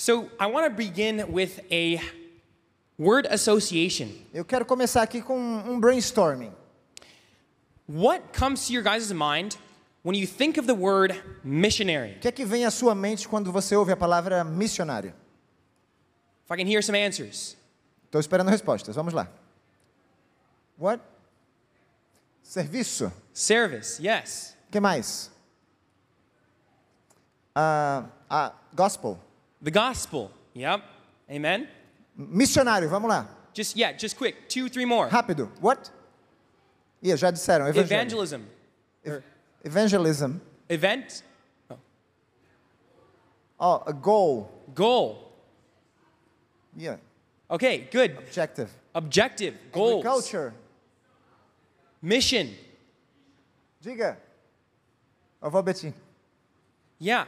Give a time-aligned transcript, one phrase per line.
[0.00, 2.00] So I want to begin with a
[2.96, 4.08] word association.
[4.32, 6.52] Eu quero começar aqui com um brainstorming.
[7.88, 9.56] What comes to your guys' mind
[10.04, 12.14] when you think of the word missionary?
[12.16, 15.12] O que é que vem à sua mente quando você ouve a palavra missionário?
[16.44, 17.56] If I can hear some answers.
[18.04, 18.94] Estou esperando respostas.
[18.94, 19.28] Vamos lá.
[20.78, 21.02] What?
[22.40, 23.12] Serviço.
[23.34, 24.56] Service, yes.
[24.70, 25.28] Que mais?
[27.52, 29.18] Ah, ah, gospel.
[29.62, 30.82] The gospel, yep.
[31.30, 31.68] Amen.
[32.18, 33.26] Missionário, vamos lá.
[33.52, 35.08] Just yeah, just quick, two, three more.
[35.08, 35.50] Rápido.
[35.60, 35.90] What?
[37.00, 37.66] Yeah, já disseram.
[37.68, 37.84] Evangelho.
[37.84, 38.42] Evangelism,
[39.04, 39.22] Ev-
[39.64, 40.40] Evangelism.
[40.68, 41.22] event,
[41.70, 41.76] Oh,
[43.60, 44.48] oh a goal.
[44.74, 45.32] goal.
[46.76, 46.96] Yeah.
[47.50, 48.16] Okay, good.
[48.18, 48.70] Objective.
[48.94, 50.54] Objective, goals, Agriculture.
[52.02, 52.54] mission.
[53.82, 54.16] Diga.
[55.42, 55.92] Avó Betim.
[56.98, 57.24] Yeah.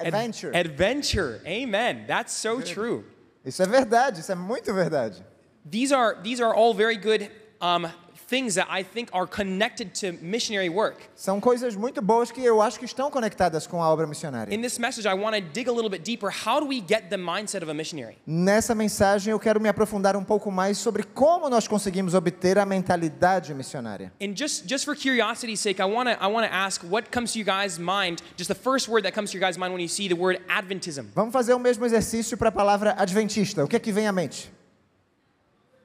[0.00, 0.52] Ad- Adventure.
[0.54, 1.40] adventure.
[1.46, 2.04] Amen.
[2.06, 3.04] That's so true.
[3.44, 5.24] Isso é verdade, isso é muito verdade.
[5.68, 7.86] These are these are all very good um,
[8.28, 10.98] things that I think are connected to missionary work.
[11.16, 14.54] São coisas muito boas que eu acho que estão conectadas com a obra missionária.
[14.54, 16.30] In this message, I want to dig a little bit deeper.
[16.30, 18.18] How do we get the mindset of a missionary?
[18.26, 22.66] Nessa mensagem eu quero me aprofundar um pouco mais sobre como nós conseguimos obter a
[22.66, 24.12] mentalidade missionária.
[24.20, 27.32] And just just for curiosity's sake, I want to I want to ask what comes
[27.32, 28.22] to you guys' mind.
[28.36, 30.40] Just the first word that comes to your guys' mind when you see the word
[30.48, 31.06] Adventism.
[31.14, 33.64] Vamos fazer o mesmo exercício para a palavra adventista.
[33.64, 34.52] O que é que vem à mente?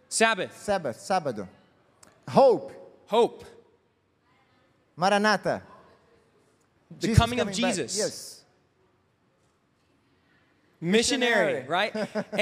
[0.10, 1.48] Sabbath, Sabbath, sábado.
[2.30, 2.72] Hope,
[3.08, 3.46] hope,
[4.96, 5.62] Maranatha.
[7.00, 7.76] the Jesus coming of coming back.
[7.76, 7.98] Jesus.
[7.98, 8.44] Yes.
[10.80, 11.68] missionary, Missionary.
[11.68, 12.26] right?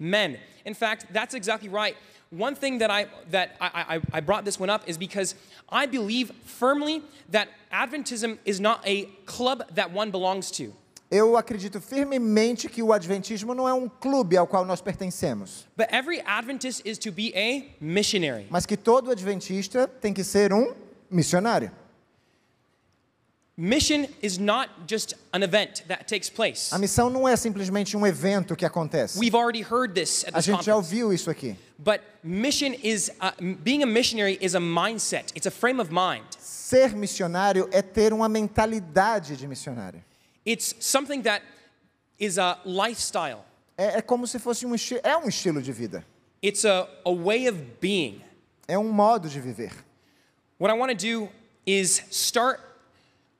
[0.00, 0.38] Amen.
[0.64, 1.96] In fact, that's exactly right.
[2.30, 5.34] One thing that I that I, I, I brought this one up is because
[5.68, 10.72] I believe firmly that Adventism is not a club that one belongs to.
[11.14, 15.88] Eu acredito firmemente que o adventismo não é um clube ao qual nós pertencemos, But
[15.92, 18.46] every Adventist is to be a missionary.
[18.48, 20.72] mas que todo adventista tem que ser um
[21.10, 21.70] missionário.
[23.54, 26.74] Mission is not just an event that takes place.
[26.74, 29.18] A missão não é simplesmente um evento que acontece.
[29.18, 30.94] We've already heard this at A this gente já conference.
[30.94, 31.58] ouviu isso aqui.
[31.78, 35.26] But mission is uh, being a missionary is a mindset.
[35.36, 36.24] It's a frame of mind.
[36.40, 40.02] Ser missionário é ter uma mentalidade de missionário.
[40.44, 41.42] It's something that
[42.18, 43.44] is a lifestyle.
[43.76, 46.04] É, é como se fosse um estilo, é um estilo de vida.
[46.42, 48.20] It's a, a way of being.
[48.66, 49.72] É um modo de viver.
[50.58, 51.28] What I want to do
[51.66, 52.60] is start,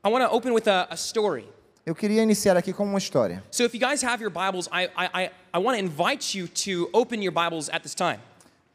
[0.05, 1.49] I want to open with a, a story.
[1.85, 3.43] Eu queria iniciar aqui com uma história.
[3.51, 6.47] So if you guys have your Bibles, I, I, I, I want to invite you
[6.47, 8.21] to open your Bibles at this time.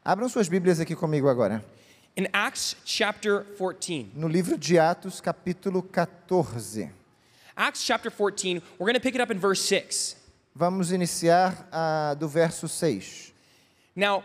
[0.04, 1.64] Abram suas Bíblias aqui comigo agora.
[2.16, 4.10] In Acts chapter 14.
[4.14, 6.97] No livro de Atos, capítulo 14.
[7.58, 10.14] Acts chapter 14, we're going to pick it up in verse 6.
[10.54, 13.32] Vamos iniciar ah, do verso 6.
[13.96, 14.22] Now,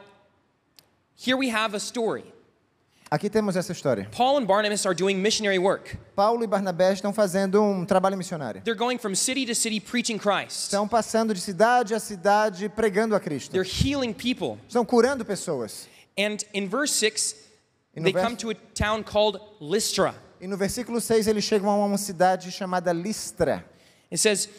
[1.16, 2.26] here we have a story.
[3.10, 4.08] Aqui temos essa história.
[4.12, 5.98] Paul and Barnabas are doing missionary work.
[6.16, 8.62] Paulo e Barnabé estão fazendo um trabalho missionário.
[8.64, 10.72] They're going from city to city preaching Christ.
[10.72, 13.52] Estão passando de cidade a cidade pregando a Cristo.
[13.52, 14.60] They're healing people.
[14.68, 15.88] Estão curando pessoas.
[16.16, 17.36] And in verse 6,
[17.96, 20.14] E no they verso- come to a town called Lystra.
[20.44, 23.64] E no versículo 6 eles chegam a uma cidade chamada Listra.
[24.12, 24.50] It says,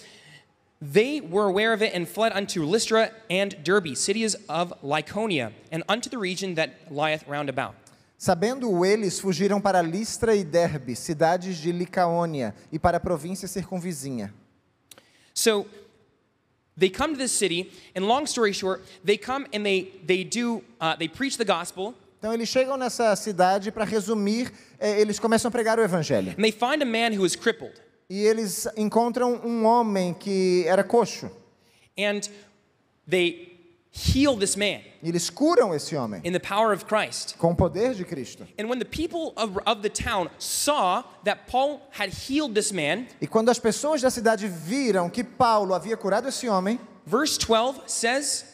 [0.80, 5.84] They were aware of it and fled unto Lystra and Derbe, cities of Lycaonia, and
[5.86, 7.74] unto the region that lieth round about.
[8.18, 14.32] Sabendo eles, fugiram para Listra e Derbe, cidades de Licaônia, e para a província circunvizinha.
[15.34, 15.66] So
[16.78, 20.64] they come to this city, and long story short, they come and they, they do,
[20.80, 25.50] uh, they preach the gospel, Então eles chegam nessa cidade, para resumir, eh, eles começam
[25.50, 26.30] a pregar o evangelho.
[26.30, 27.74] and they find a man who is crippled.
[28.08, 31.30] E eles encontram um homem que era coxo.
[31.98, 32.22] And
[33.06, 33.52] they
[33.92, 37.36] heal this man eles curam esse homem in the power of Christ.
[37.36, 38.46] com o poder de Cristo.
[38.58, 43.06] And when the people of, of the town saw that Paul had healed this man,
[43.20, 47.82] E quando as pessoas da cidade viram que Paulo havia curado esse homem, verse 12
[47.87, 48.46] says,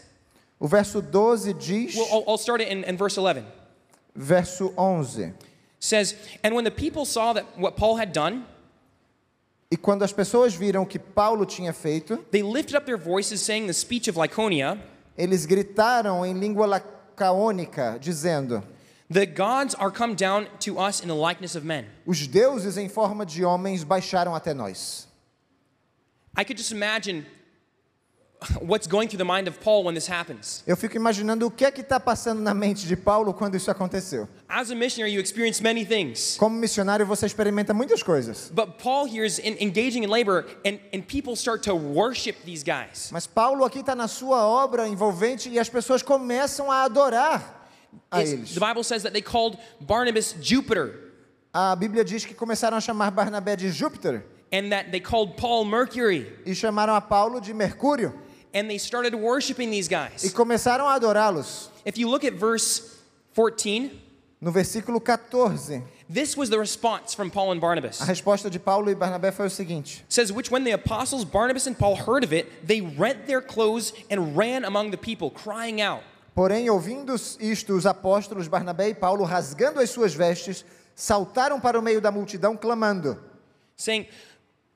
[0.58, 3.59] o verso 12 diz, well, I'll, I'll start it in, in verse 11.
[4.14, 5.34] Verso 11.
[5.78, 6.14] says,
[6.44, 8.44] And when the people saw that what Paul had done,
[9.72, 13.40] E quando as pessoas viram o que Paulo tinha feito, they lifted up their voices,
[13.40, 14.76] saying the speech of Lycaonia,
[15.16, 18.64] eles gritaram em língua lacaônica, dizendo:
[19.08, 21.86] The gods are come down to us in the likeness of men.
[22.04, 25.06] Os deuses em forma de homens baixaram até nós.
[26.36, 27.24] I could just imagine
[28.60, 30.62] what's going through the mind of Paul when this happens.
[30.66, 33.70] Eu fico imaginando o que é que está passando na mente de Paulo quando isso
[33.70, 34.28] aconteceu.
[34.48, 36.36] As a missionary, you experience many things.
[36.38, 38.50] Como missionário, você experimenta muitas coisas.
[38.52, 42.62] But Paul here is in, engaging in labor, and, and people start to worship these
[42.64, 43.10] guys.
[43.12, 47.68] Mas Paulo aqui está na sua obra envolvente e as pessoas começam a adorar
[48.10, 48.54] a It's- eles.
[48.54, 51.08] the Bible says that they called Barnabas Jupiter,
[51.52, 55.64] A Bíblia diz que começaram a chamar Barnabé de Júpiter and that they called Paul
[55.64, 58.14] Mercury, e chamaram a Paulo de Mercúrio
[58.54, 60.32] and they started worshiping these e guys.
[60.32, 61.70] começaram a adorá-los.
[61.84, 62.98] If you look at verse
[63.34, 63.90] 14,
[64.40, 68.00] No versículo 14, this was the response from Paul and Barnabas.
[68.00, 71.66] a resposta de Paulo e Barnabé foi o seguinte: says, which when the apostles Barnabas
[71.66, 75.80] and Paul heard of it, they rent their clothes and ran among the people, crying
[75.80, 76.02] out.
[76.34, 80.64] Porém, ouvindo isto, os apóstolos Barnabé e Paulo, rasgando as suas vestes,
[80.94, 83.18] saltaram para o meio da multidão, clamando:
[83.76, 84.06] saying,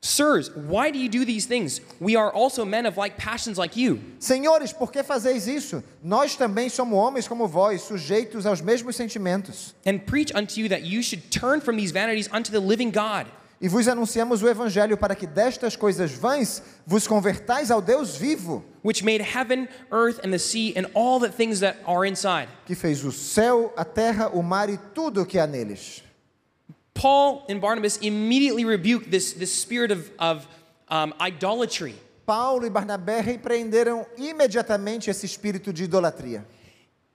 [0.01, 1.81] Sirs, why do you do these things?
[1.99, 3.99] We are also men of like passions like you.
[4.19, 5.83] Senhores, por que fazeis isso?
[6.03, 9.73] Nós também somos homens como vós, sujeitos aos mesmos sentimentos.
[9.83, 13.25] And preach unto you that you should turn from these vanities unto the living God.
[13.59, 18.63] E vos anunciamos o Evangelho para que destas coisas vãs vos convertais ao Deus vivo,
[18.83, 22.47] Which made heaven, earth, and the sea, and all the things that are inside.
[22.67, 26.03] que fez o céu, a terra, o mar e tudo o que há neles.
[26.95, 30.47] Paul and Barnabas immediately rebuked this, this spirit of, of
[30.89, 31.95] um, idolatry.
[32.25, 36.43] Paulo e Barnabé repreenderam imediatamente esse espírito de idolatria.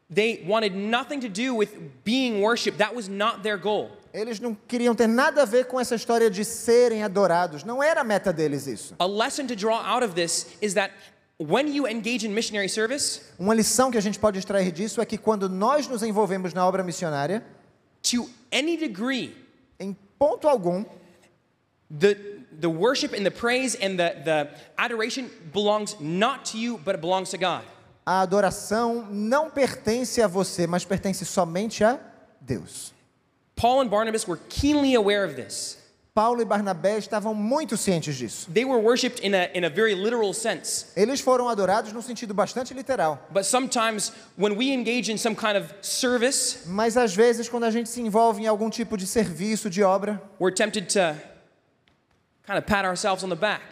[0.09, 1.71] They wanted nothing to do with
[2.05, 2.79] being worshiped.
[2.79, 3.91] That was not their goal.
[4.12, 7.65] Eles não queriam ter nada a ver com essa história de serem adorados.
[7.65, 8.94] Não era a meta deles isso.
[8.99, 10.93] A lesson to draw out of this is that
[11.38, 15.06] when you engage in missionary service, Uma lição que a gente pode extrair disso é
[15.06, 17.43] que quando nós nos envolvemos na obra missionária,
[18.03, 19.32] to any degree,
[20.20, 20.84] ponto algum,
[21.90, 22.17] the,
[22.61, 27.00] the worship and the praise and the, the adoration belongs not to you, but it
[27.00, 27.64] belongs to God.
[28.06, 31.99] a adoração não pertence a você, mas pertence somente a
[32.40, 32.93] Deus.
[33.55, 35.78] Paul and Barnabas were keenly aware of this.
[36.20, 38.46] Paulo e Barnabé estavam muito cientes disso.
[38.52, 40.88] They were worshiped in a, in a very literal sense.
[40.94, 43.19] Eles foram adorados num sentido bastante literal.
[43.31, 47.70] But sometimes when we engage in some kind of service, Mas às vezes, quando a
[47.70, 51.17] gente se envolve em algum tipo de serviço, de obra, we're tempted to kind of
[51.17, 52.29] pat ourselves on the back,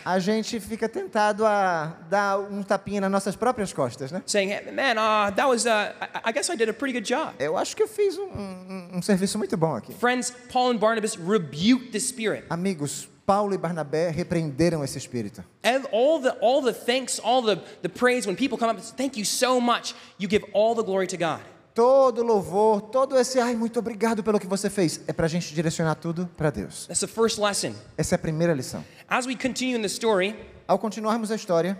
[0.04, 4.22] a gente fica tentado a dar um tapinha nas nossas próprias costas, né?
[4.26, 5.92] saying, man, uh, that was, uh,
[6.24, 7.34] I, guess I did a pretty good job.
[7.38, 9.92] Eu acho que eu fiz um, um- um serviço muito bom aqui.
[9.94, 12.44] Friends, Paul and Barnabas rebuked the spirit.
[12.50, 15.44] Amigos, Paulo e Barnabé repreenderam esse espírito.
[15.62, 19.18] And all the, all the thanks, all the, the praise, when people come up thank
[19.18, 21.40] you so much, you give all the glory to God.
[21.78, 25.94] Todo louvor, todo esse, ai, muito obrigado pelo que você fez, é pra gente direcionar
[25.94, 26.88] tudo para Deus.
[26.88, 27.72] That's the first lesson.
[27.96, 28.84] Essa é a primeira lição.
[29.08, 30.34] As we continue in the story,
[30.66, 31.78] Ao continuarmos a história,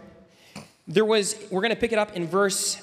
[0.86, 2.78] there was, we're going to pick it up in verse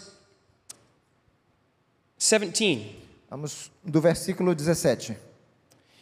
[2.18, 2.98] 17.
[3.30, 5.14] vamos do versículo 17.
[5.14, 5.18] It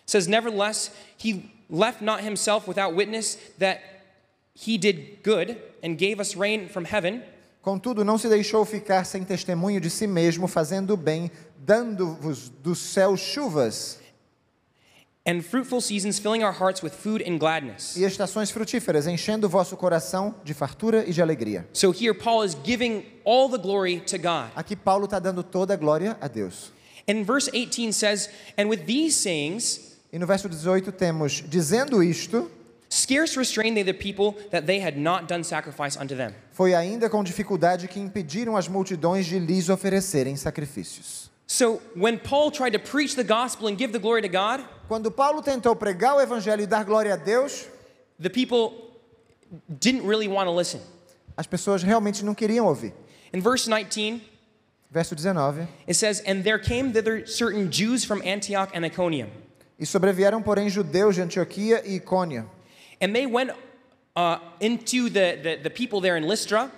[0.07, 3.81] says, Nevertheless, he left not himself without witness that
[4.55, 7.21] he did good and gave us rain from heaven,
[7.63, 12.75] Contudo, não se deixou ficar sem testemunho de si mesmo, fazendo o bem, dando-vos do
[12.75, 13.99] céu chuvas
[15.25, 17.95] and fruitful seasons, filling our hearts with food and gladness.
[17.95, 21.65] e estações frutíferas, enchendo o vosso coração de fartura e de alegria.
[21.71, 24.51] So here, Paul is giving all the glory to God.
[24.55, 26.73] Aqui Paulo está dando toda a glória a Deus.
[27.07, 32.51] And verse 18 says, And with these sayings, E no verso 18 temos, dizendo isto,
[32.93, 36.33] scarce restrained they the people that they had not done sacrifice unto them.
[36.51, 41.31] foi ainda com dificuldade que impediram as multidões de lhes oferecerem sacrifícios.
[41.47, 45.09] So when Paul tried to preach the gospel and give the glory to God, Quando
[45.11, 47.67] Paulo tentou pregar o evangelho e dar glória a Deus,
[48.21, 48.91] the people
[49.67, 50.79] didn't really want to listen.
[51.35, 52.93] as pessoas realmente não queriam ouvir.
[53.33, 54.21] In verse 19,
[54.91, 55.67] Verso 19.
[55.87, 59.29] it says, And there came thither certain Jews from Antioch and Iconium.
[59.79, 62.45] E sobrevieram, porém, judeus de Antioquia e Icônia.
[63.01, 63.51] And they went
[64.15, 66.71] uh, into the, the, the people there in Lystra.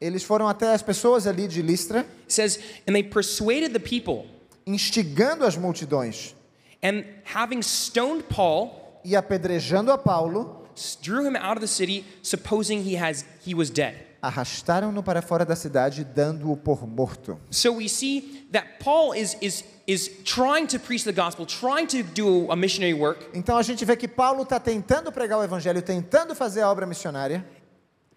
[0.00, 4.26] Eles foram até as pessoas ali de Listra, says, And they persuaded the people,
[4.66, 6.34] instigando as multidões
[6.82, 10.66] and having stoned Paul, e apedrejando a Paulo,
[11.00, 14.06] drew him out of the city, supposing he, has, he was dead.
[14.22, 17.38] Arrastaram-no para fora da cidade, dando-o por morto.
[17.50, 22.04] So we see that Paul is, is, is trying to preach the gospel, trying to
[22.04, 23.26] do a missionary work.
[23.34, 26.86] Então a gente vê que Paulo está tentando pregar o evangelho, tentando fazer a obra
[26.86, 27.44] missionária.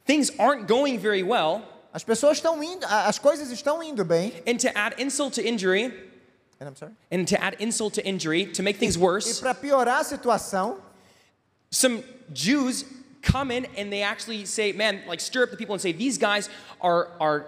[0.06, 1.64] Things aren't going very well.
[1.92, 4.32] As pessoas estão indo, as coisas estão indo bem.
[4.48, 5.86] And to add insult to injury,
[6.60, 6.94] And I'm sorry.
[7.12, 10.78] and to add insult to injury, to make things E worse, para piorar a situação,
[11.72, 12.86] some Jews
[13.26, 16.18] come in and they actually say, man, like stir up the people and say, these
[16.18, 17.46] guys are, are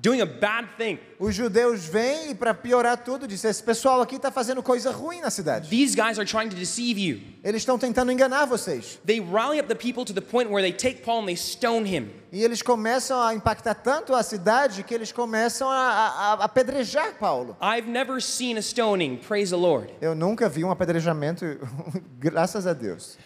[0.00, 0.98] doing a bad thing.
[1.18, 5.20] Os judeus vêm e, para piorar tudo, dizem: esse pessoal aqui está fazendo coisa ruim
[5.20, 5.68] na cidade.
[5.68, 7.20] These guys are trying to deceive you.
[7.42, 8.98] Eles estão tentando enganar vocês.
[9.04, 11.86] They rally up the people to the point where they take Paul and they stone
[11.86, 12.10] him.
[12.32, 17.56] E eles começam a impactar tanto a cidade que eles começam a, apedrejar Paulo.
[17.60, 19.90] I've never seen a stoning, praise the Lord.
[20.00, 21.44] Eu nunca vi um apedrejamento,
[22.18, 23.16] graças a Deus.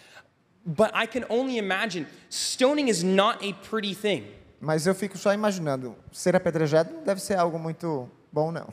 [0.76, 4.24] But I can only imagine stoning is not a pretty thing.
[4.60, 8.68] Mas eu fico só imaginando, ser apedrejado não deve ser algo muito bom, não.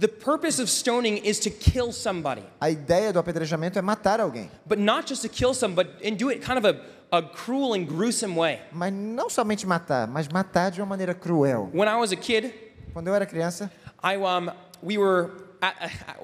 [0.00, 4.50] The purpose of stoning is to kill somebody, A ideia do apedrejamento é matar alguém.
[4.66, 7.74] but not just to kill some, but and do it kind of a, a cruel
[7.74, 8.60] and gruesome way.
[8.72, 11.68] Mas não somente matar, mas matar de uma maneira cruel.
[11.74, 12.52] When I was a kid,
[12.94, 13.70] Quando eu era criança,
[14.02, 14.48] I um
[14.82, 15.74] we were at,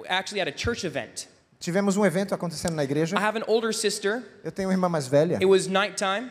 [0.08, 1.28] actually at a church event.
[1.62, 3.16] Tivemos um evento acontecendo na igreja.
[3.16, 4.22] I have an older sister.
[4.42, 5.36] Eu tenho uma irmã mais velha.
[5.36, 6.30] It was nighttime,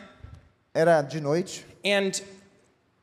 [0.74, 2.12] Era de noite and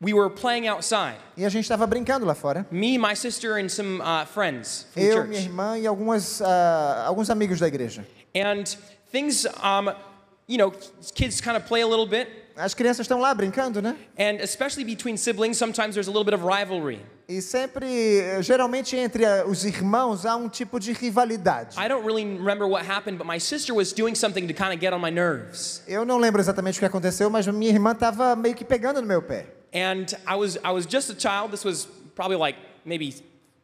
[0.01, 1.17] we were playing outside.
[1.36, 2.65] e a gente estava brincando lá fora.
[2.71, 5.29] Me, my sister, and some uh, friends from Eu, church.
[5.29, 8.05] minha irmã e algumas, ah, alguns amigos da igreja.
[8.36, 8.63] And
[9.12, 9.91] things, um,
[10.48, 10.71] you know,
[11.15, 13.95] kids kind of play a little bit, As crianças estão lá brincando, né?
[14.17, 17.01] and especially between siblings, sometimes there's a little bit of rivalry.
[17.29, 21.77] E sempre, eh, geralmente entre ah, os irmãos há um tipo de rivalidade.
[21.77, 24.79] I don't really remember what happened, but my sister was doing something to kind of
[24.79, 25.83] get on my nerves.
[25.88, 29.05] Eu não lembro exatamente o que aconteceu, mas minha irmã estava meio que pegando no
[29.05, 29.45] meu pé.
[29.71, 31.51] And I was, I was just a child.
[31.51, 33.13] This was probably like maybe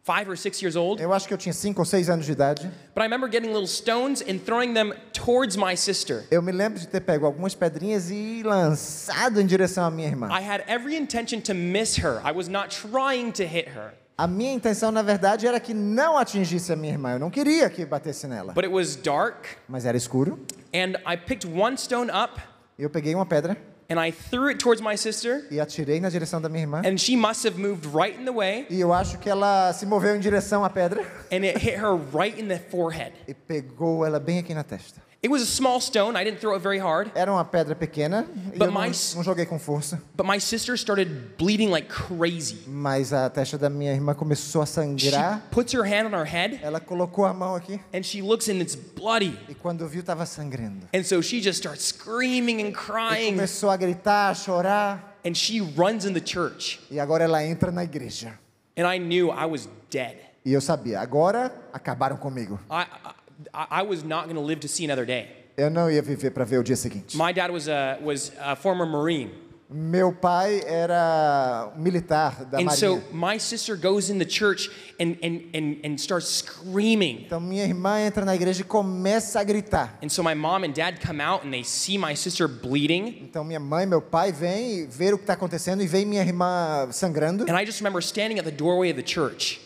[0.05, 1.01] five or six years old.
[1.01, 2.69] Eu acho que eu tinha cinco ou seis anos de idade.
[2.93, 6.23] But I remember getting little stones and throwing them towards my sister.
[6.29, 10.27] Eu me lembro de ter pego algumas pedrinhas e lançado em direção à minha irmã.
[10.29, 12.21] I had every intention to miss her.
[12.23, 16.17] I was not trying to hit her, A minha intenção, na verdade, era que não
[16.17, 17.13] atingisse a minha irmã.
[17.13, 18.53] Eu não queria que batesse nela.
[18.53, 19.45] but it was dark.
[19.67, 20.39] Mas era escuro.
[20.73, 22.39] And I picked one stone up
[22.77, 23.57] Eu peguei uma pedra
[23.89, 25.45] and I threw it towards my sister.
[25.51, 26.81] e atirei na direção da minha irmã.
[26.85, 29.85] And she must have moved right in the way E eu acho que ela se
[29.85, 31.01] moveu em direção à pedra
[31.31, 33.13] and it hit her right in the forehead.
[33.27, 35.04] e pegou ela bem aqui na testa.
[35.25, 36.15] It was a small stone.
[36.15, 37.09] I didn't throw it very hard.
[37.15, 39.99] Era uma pedra pequena e But eu não, my- não joguei com força.
[40.15, 42.59] But my sister started bleeding like crazy.
[42.67, 45.41] Mas a testa da minha irmã começou a She sangrar.
[45.49, 48.61] puts her hand on her head Ela colocou a mão aqui and she looks and
[48.61, 49.35] it's bloody.
[49.49, 50.87] e quando viu estava sangrando.
[50.93, 55.15] And so she just starts screaming and E crying começou a gritar, a chorar.
[55.25, 56.79] and she runs in the church.
[56.91, 58.37] E agora ela entra na igreja.
[58.77, 60.17] And I knew I was dead.
[60.45, 62.59] E eu sabia, agora acabaram comigo.
[62.69, 63.09] I, I,
[63.53, 65.27] I was not going to live to see another day.
[65.57, 67.15] Eu não ia viver para ver o dia seguinte.
[67.17, 69.31] My dad was a, was a former Marine.
[69.67, 73.13] Meu pai era militar da And so marinha.
[73.13, 77.23] my sister goes in the church and, and, and, and starts screaming.
[77.25, 79.97] Então minha irmã entra na igreja e começa a gritar.
[80.03, 83.17] And so my mom and dad come out and they see my sister bleeding.
[83.23, 86.21] Então minha mãe e meu pai vêm ver o que está acontecendo e veem minha
[86.21, 87.45] irmã sangrando.
[87.49, 89.59] And I just remember standing at the doorway of the church.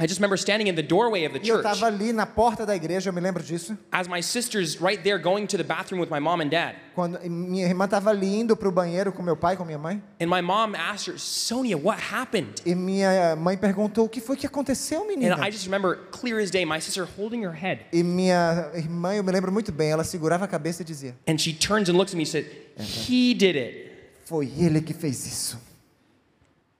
[0.00, 2.24] I just remember standing in the doorway of the E eu church estava ali na
[2.24, 3.76] porta da igreja, eu me lembro disso.
[3.90, 6.76] as my sister's right there going to the bathroom with my mom and dad.
[6.94, 10.00] Quando minha irmã estava ali indo para o banheiro com meu pai, com minha mãe.
[10.20, 12.62] And my mom asked her, Sonia, what happened?
[12.64, 15.36] E minha mãe perguntou o que foi que aconteceu, And menina.
[15.46, 17.80] I just remember clear as day, my sister holding her head.
[17.92, 21.38] E minha irmã, eu me lembro muito bem, ela segurava a cabeça e dizia: And
[21.38, 22.46] she turns and looks at me and said,
[22.78, 23.88] He did it.
[24.26, 25.58] Foi ele que fez isso.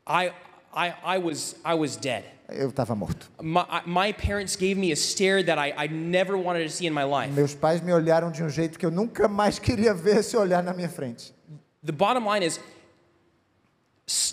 [0.07, 0.31] I,
[0.79, 2.25] I, I, was, I was dead.
[2.49, 3.27] Eu estava morto.
[3.43, 6.95] My, my parents gave me a stare that I, I never wanted to see in
[6.95, 7.35] my life.
[7.35, 10.63] Meus pais me olharam de um jeito que eu nunca mais queria ver esse olhar
[10.63, 11.35] na minha frente.
[11.83, 12.61] The bottom line is,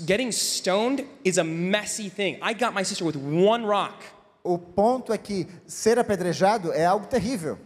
[0.05, 2.37] getting stoned is a messy thing.
[2.43, 4.03] I got my sister with one rock.
[4.43, 7.57] O ponto é que ser apedrejado é algo terrível.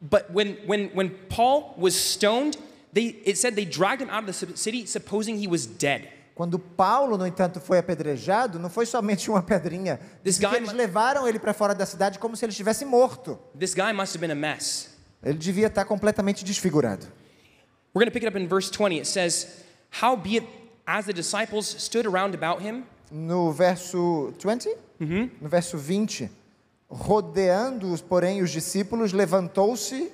[0.00, 2.56] But when, when, when Paul was stoned,
[2.94, 6.08] they, it said they dragged him out of the city supposing he was dead.
[6.34, 10.00] Quando Paulo, no entanto, foi apedrejado, não foi somente uma pedrinha.
[10.24, 13.38] This guy eles levaram ele para fora da cidade como se ele estivesse morto.
[13.58, 14.90] This guy must have been a mess.
[15.22, 17.06] Ele devia estar completamente desfigurado.
[17.94, 18.96] We're going to pick it up in verse 20.
[18.98, 19.64] It says,
[20.00, 20.46] Howbeit,
[20.86, 24.74] as the disciples stood around about him, No verso 20?
[24.98, 26.30] No verso 20.
[26.88, 30.10] Rodeando-os, porém, os discípulos, levantou-se.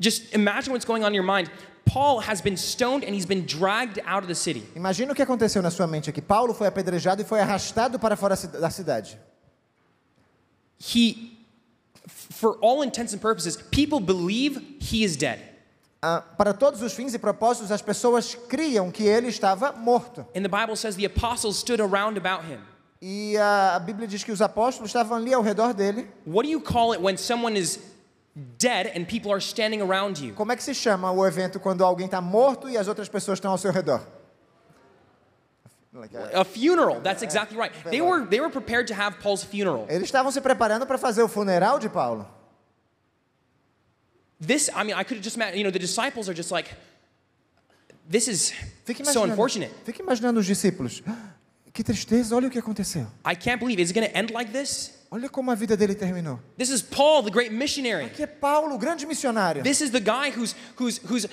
[0.00, 1.50] just imagine what's going on in your mind.
[1.84, 4.66] Paul has been stoned and he's been dragged out of the city.
[4.74, 6.22] Imagina o que aconteceu na sua mente aqui.
[6.22, 9.18] Paulo foi apedrejado e foi arrastado para fora da cidade.
[10.78, 11.38] He,
[12.08, 15.40] for all intents and purposes, people believe he is dead.
[16.04, 20.26] Ah, para todos os fins e propósitos, as pessoas criam que ele estava morto.
[20.34, 22.58] And the Bible says the apostles stood around about him.
[23.00, 26.08] E a Bíblia diz que os apóstolos estavam ali ao redor dele.
[26.24, 27.78] What do you call it when someone is
[28.58, 30.32] dead and people are standing around you?
[30.34, 33.38] Como é que se chama o evento quando alguém está morto e as outras pessoas
[33.38, 34.00] estão ao seu redor?
[35.94, 37.00] Like, uh, A funeral.
[37.02, 37.72] That's exactly right.
[37.90, 39.86] They were they were prepared to have Paul's funeral.
[39.90, 42.26] Eles estavam se preparando para fazer o funeral de Paulo.
[44.40, 46.68] This, I mean, I could have just imagine, you know, the disciples are just like,
[48.08, 48.52] this is
[49.04, 49.70] so unfortunate.
[49.84, 51.02] fique imaginando os discípulos.
[51.72, 53.06] Que tristeza, olha o que aconteceu.
[53.26, 54.92] I can't believe, is it going to end like this?
[55.10, 56.38] Olha como a vida dele terminou.
[56.58, 58.04] This is Paul, the great missionary.
[58.06, 59.62] Aqui é Paulo, o grande missionário.
[59.62, 61.26] This is the guy who's, who's, who's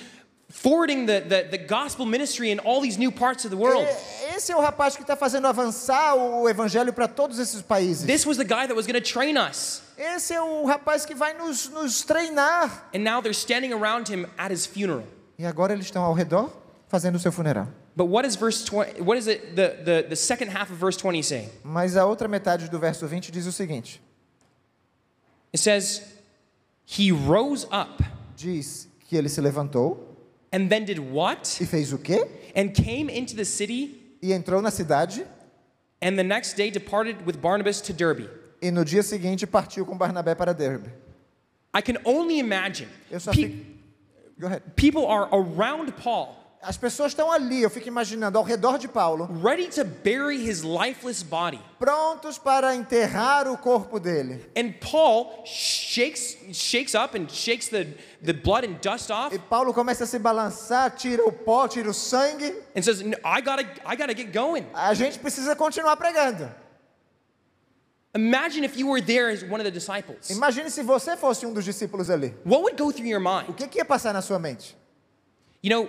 [0.50, 3.84] forwarding the, the, the gospel ministry in all these new parts of the world.
[3.86, 8.06] E- Esse é o rapaz que está fazendo avançar o evangelho para todos esses países.
[8.06, 9.82] This was the guy that was going to train us.
[9.98, 12.88] Esse é o rapaz que vai nos, nos treinar.
[12.94, 15.04] And now they're standing around him at his funeral.
[15.38, 16.50] E agora eles estão ao redor
[16.88, 17.68] fazendo o seu funeral.
[18.00, 20.96] But what is verse 20, what is it, the, the, the second half of verse
[20.96, 21.50] 20 say?
[21.62, 24.00] Mas a outra metade do verso 20 diz o seguinte:
[25.52, 26.00] It says,
[26.86, 28.02] he rose up
[28.38, 29.98] diz que ele se levantou
[30.50, 31.60] and then did what?
[31.60, 32.26] e fez o quê?
[32.56, 35.26] And came into the city E entrou na cidade
[36.00, 38.30] and the next day departed with Barnabas to Derbe.
[38.62, 40.88] e no dia seguinte partiu com Barnabé para Derbe.
[41.74, 42.88] I can only imagine.
[43.10, 43.66] Eu só Pe- fico...
[44.40, 44.62] Go ahead.
[44.74, 49.26] people are around Paul, As pessoas estão ali, eu fico imaginando, ao redor de Paulo,
[49.42, 51.58] ready to bury his lifeless body.
[51.78, 54.44] prontos para enterrar o corpo dele.
[54.54, 57.86] And Paul shakes, shakes up and shakes the,
[58.22, 61.88] the blood and dust off E Paulo começa a se balançar, tira o pó, tira
[61.88, 62.54] o sangue.
[62.76, 64.66] and says, "No, I gotta, I gotta get going.
[64.74, 66.46] A gente precisa continuar pregando.
[68.14, 70.28] Imagine if you were there as one of the disciples.
[70.28, 72.34] Imagine se você fosse um dos discípulos ali.
[72.44, 73.56] What would go through your O mind?
[73.56, 74.76] que, que ia passar na sua mente?
[75.62, 75.88] You know,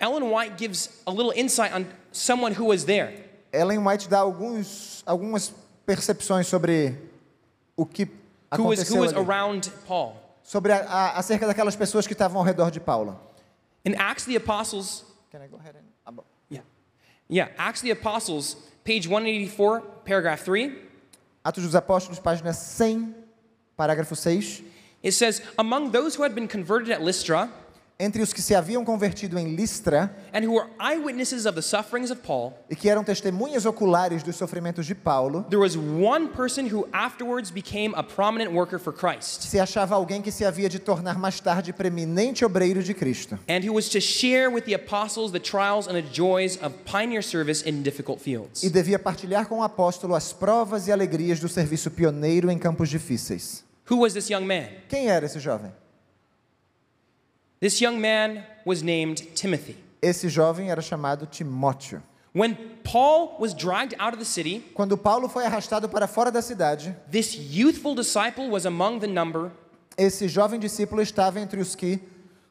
[0.00, 3.12] Ellen White gives a little insight on someone who was there.
[3.52, 5.52] Ellen White dá alguns, algumas
[5.86, 6.96] percepções sobre
[7.76, 8.06] o que
[8.56, 10.16] Who was, who aconteceu was around Paul.
[10.42, 13.18] sobre a, a, acerca daquelas pessoas que estavam ao redor de Paulo.
[13.84, 15.86] In Acts the Apostles, Can I go ahead and-
[16.18, 16.62] ah, yeah,
[17.28, 20.72] yeah, Acts the Apostles, page 184, paragraph 3,
[21.44, 23.14] Atos dos Apóstolos, página 100,
[23.78, 24.62] parágrafo 6.
[25.02, 27.48] it says, Among those who had been converted at Lystra
[28.02, 32.10] Entre os que se haviam convertido em Listra and who were eyewitnesses of the sufferings
[32.10, 36.62] of Paul, e que eram testemunhas oculares dos sofrimentos de Paulo, there was one person
[36.66, 40.78] who afterwards became a prominent worker for Christ se achava alguém que se havia de
[40.78, 45.30] tornar mais tarde preeminente obreiro de Cristo and who was to share with the apostles
[45.30, 48.62] the trials and the joys of pioneer service in difficult fields.
[48.62, 52.88] e devia partilhar com o apóstolo as provas e alegrias do serviço pioneiro em campos
[52.88, 53.62] difíceis.
[53.90, 54.68] Who was this young man?
[54.88, 55.70] Quem era esse jovem?
[57.60, 59.76] This young man was named Timothy.
[60.00, 62.02] Esse jovem era chamado Timóteo.
[62.32, 66.40] When Paul was dragged out of the city, Quando Paulo foi arrastado para fora da
[66.40, 69.50] cidade, this youthful disciple was among the number
[69.98, 72.00] esse jovem discípulo estava entre os que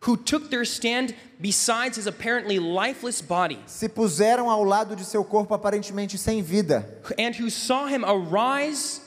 [0.01, 5.23] who took their stand besides his apparently lifeless body se puseram ao lado de seu
[5.23, 9.01] corpo aparentemente sem vida and who saw him arise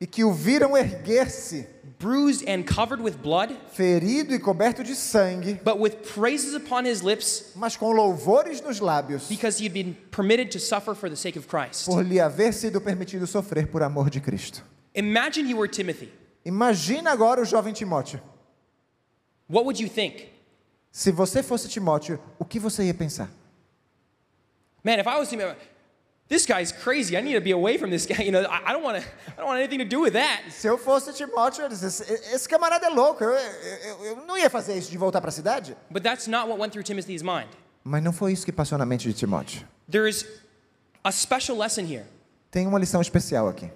[0.00, 1.66] e que o viram erguer-se,
[1.98, 7.00] bruised and covered with blood, ferido e coberto de sangue, but with praises upon his
[7.00, 11.16] lips mas com louvores nos lábios, because he had been permitted to suffer for the
[11.16, 11.86] sake of Christ.
[11.86, 14.62] por lhe haver sido permitido sofrer por amor de Cristo.
[14.94, 16.10] Imagine you were Timothy.
[16.44, 18.20] Imagina agora o jovem Timóteo.
[19.48, 20.28] What would you think?
[20.92, 23.28] Se você fosse Timóteo, o que você ia pensar?
[24.82, 25.56] Man, if I was Timothy,
[26.28, 27.16] this guy's crazy.
[27.16, 28.22] I need to be away from this guy.
[28.24, 29.08] You know, I, I don't want to.
[29.32, 30.42] I don't want anything to do with that.
[30.50, 31.86] Se eu fosse Timóteo, eu disse,
[32.32, 35.32] esse, camarada é louco, eu, eu- eu não ia fazer isso de voltar para a
[35.32, 35.76] cidade.
[35.90, 37.48] But that's not what went through Timothy's mind.
[37.84, 39.62] Mas não foi isso que passou na mente de Timóteo.
[39.88, 40.24] There's
[41.04, 42.04] a special lesson here.
[42.50, 43.70] Tem uma lição especial aqui.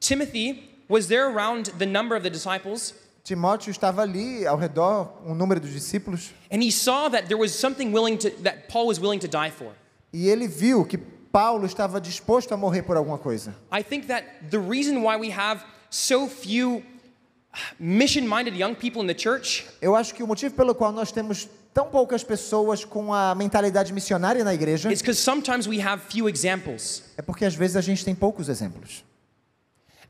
[0.00, 2.94] Timothy was there around the number of the disciples,
[3.24, 7.52] Timóteo estava ali ao redor, um número dos discípulos, and he saw that there was
[7.52, 9.72] something willing to, that Paul was willing to die for.
[10.12, 10.98] e ele viu que
[11.34, 13.56] Paulo estava disposto a morrer por alguma coisa.
[13.72, 16.80] I think that the reason why we have so few
[17.76, 21.10] mission minded young people in the church Eu acho que o motivo pelo qual nós
[21.10, 26.00] temos tão poucas pessoas com a mentalidade missionária na igreja is because sometimes we have
[26.08, 27.02] few examples.
[27.16, 29.02] é porque às vezes a gente tem poucos exemplos.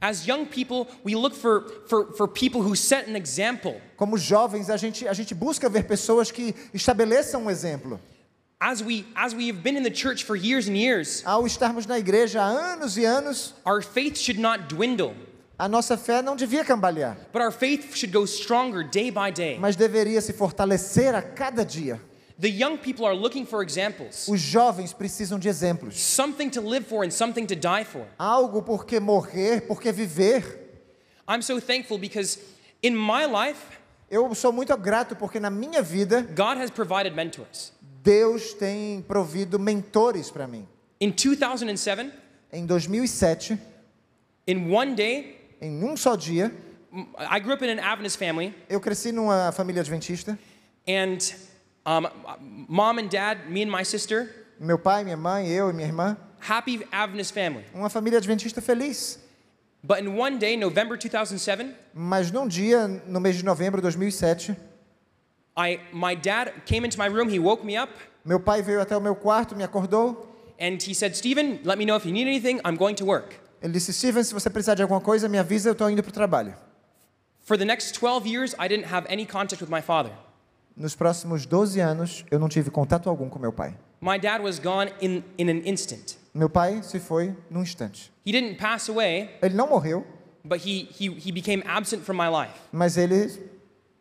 [0.02, 3.80] As young people, we look for, for, for people who set an example.
[3.96, 7.98] Como jovens, a gente, a gente busca ver pessoas que estabeleçam um exemplo.
[8.66, 11.86] As we, as we have been in the church for years and years, Ao estarmos
[11.86, 15.14] na igreja há anos e anos, our faith should not dwindle,
[15.58, 19.58] a nossa fé não devia cambalear, but our faith should go stronger day by day.
[19.58, 22.00] mas deveria se fortalecer a cada dia.
[22.38, 25.94] The young people are looking for examples, Os jovens precisam de exemplos.
[25.98, 28.06] something to live for and something to die for.
[28.18, 30.42] Algo por que morrer, por que viver.
[31.28, 32.38] I'm so thankful because
[32.82, 33.78] In my life,
[34.10, 37.72] Eu sou muito grato porque na minha vida God has provided mentors.
[38.04, 40.68] Deus tem provido mentores para mim.
[41.00, 42.12] In 2007,
[42.52, 43.58] Em 2007,
[44.46, 46.52] in one day, em um só dia,
[47.18, 50.38] I grew up in an Adventist family, eu cresci numa família adventista.
[50.86, 51.18] and
[51.86, 52.06] um,
[52.68, 54.28] mom and dad, me and my sister,
[54.60, 57.64] Meu pai, minha mãe, eu e minha irmã, happy Adventist family.
[57.74, 59.18] uma família adventista feliz.
[59.82, 64.54] But in one day, November 2007, Mas num dia, no mês de novembro de 2007,
[65.56, 67.90] I, my dad came into my room, he woke me up,
[68.24, 70.16] meu pai veio até o meu quarto, me acordou.
[70.58, 73.40] and he said, Stephen, let me know if you need anything, I'm going to work.
[73.62, 76.10] Ele disse: Steven, se você precisar de alguma coisa, me avisa, eu estou indo para
[76.10, 76.54] o trabalho.
[77.42, 80.12] For the next 12 years, I didn't have any contact with my father.
[80.76, 83.76] Nos próximos 12 anos, eu não tive contato algum com meu pai.
[84.00, 86.16] My dad was gone in, in an instant.
[86.34, 88.10] Meu pai se foi num instante.
[88.26, 90.04] He didn't pass away, Ele não morreu,
[90.44, 92.52] but he, he, he became absent from my life.
[92.72, 93.30] mas ele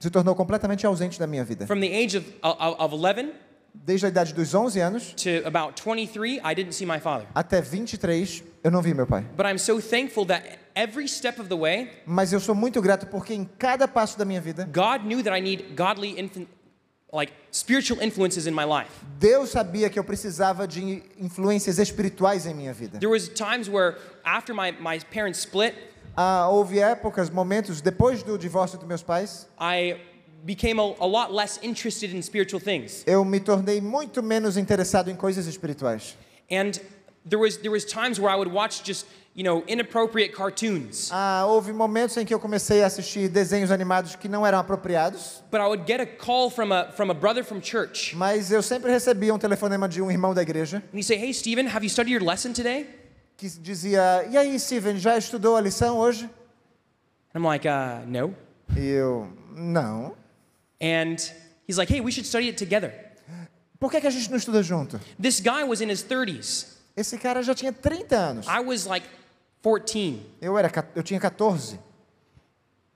[0.03, 1.65] se tornou completamente ausente da minha vida.
[1.65, 3.31] From the age of, of, of 11
[3.73, 7.25] Desde a idade dos 11 anos to about 23, I didn't see my father.
[7.33, 9.25] até 23, eu não vi meu pai.
[9.35, 13.07] But I'm so thankful that every step of the way, Mas eu sou muito grato
[13.07, 16.15] porque em cada passo da minha vida, God knew that I need godly,
[17.11, 18.91] like spiritual influences in my life.
[19.17, 22.99] Deus sabia que eu precisava de influências espirituais em minha vida.
[22.99, 25.73] There was times where after my, my parents split,
[26.15, 29.97] Ah, houve épocas, momentos depois do divórcio dos meus pais, I
[30.43, 33.03] became a, a lot less interested in spiritual things.
[33.07, 36.15] eu me tornei muito menos interessado em coisas espirituais.
[36.51, 36.71] And
[37.27, 41.09] there was, there was times where I would watch just, you know, inappropriate cartoons.
[41.11, 45.41] Ah, houve momentos em que eu comecei a assistir desenhos animados que não eram apropriados,
[45.49, 48.15] But I would get a call from a, from a brother from church.
[48.15, 51.33] mas eu sempre recebia um telefonema de um irmão da igreja And he'd say, hey,
[51.33, 52.85] Stephen, have you studied your lesson today?
[53.37, 56.29] Que dizia: E aí, Steven, já estudou a lição hoje?
[57.35, 58.35] I'm like, uh, no.
[58.77, 60.15] E eu: Não.
[60.81, 61.15] And
[61.67, 62.93] he's like, hey, we should study it together.
[63.79, 64.99] Por que, que a gente não estuda junto?
[65.21, 66.67] This guy was in his 30s.
[66.95, 68.47] Esse cara já tinha 30 anos.
[68.47, 69.05] I was like
[69.61, 70.21] 14.
[70.41, 71.79] Eu, era, eu tinha 14.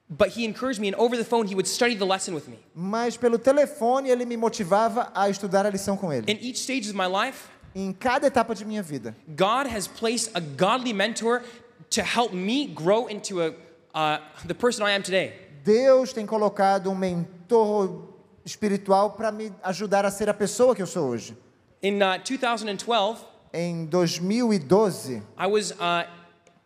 [0.10, 2.58] But he encouraged me, and over the phone, he would study the lesson with me.
[2.74, 6.32] Mas pelo telefone ele me motivava a estudar a lição com ele.
[6.32, 10.32] In each stage of my life, Em cada etapa de minha vida, God has placed
[10.34, 11.44] a godly mentor
[11.92, 13.50] to help me grow into a,
[13.94, 15.34] uh, the person I am today.
[15.64, 18.08] Deus tem colocado um mentor
[18.44, 21.38] espiritual para me ajudar a ser a pessoa que eu sou hoje.
[21.84, 26.08] In uh, 2012, Em 2012 I was uh,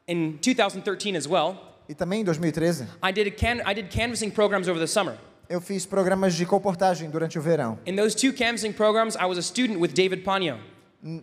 [0.08, 1.58] in 2013 as well.
[1.90, 5.18] e também em 2013, I did a can- I did canvassing programs over the summer.
[5.50, 7.78] eu fiz programas de comportagem durante o verão.
[7.86, 10.58] In those two canvassing programs, I was a student with David Pagno.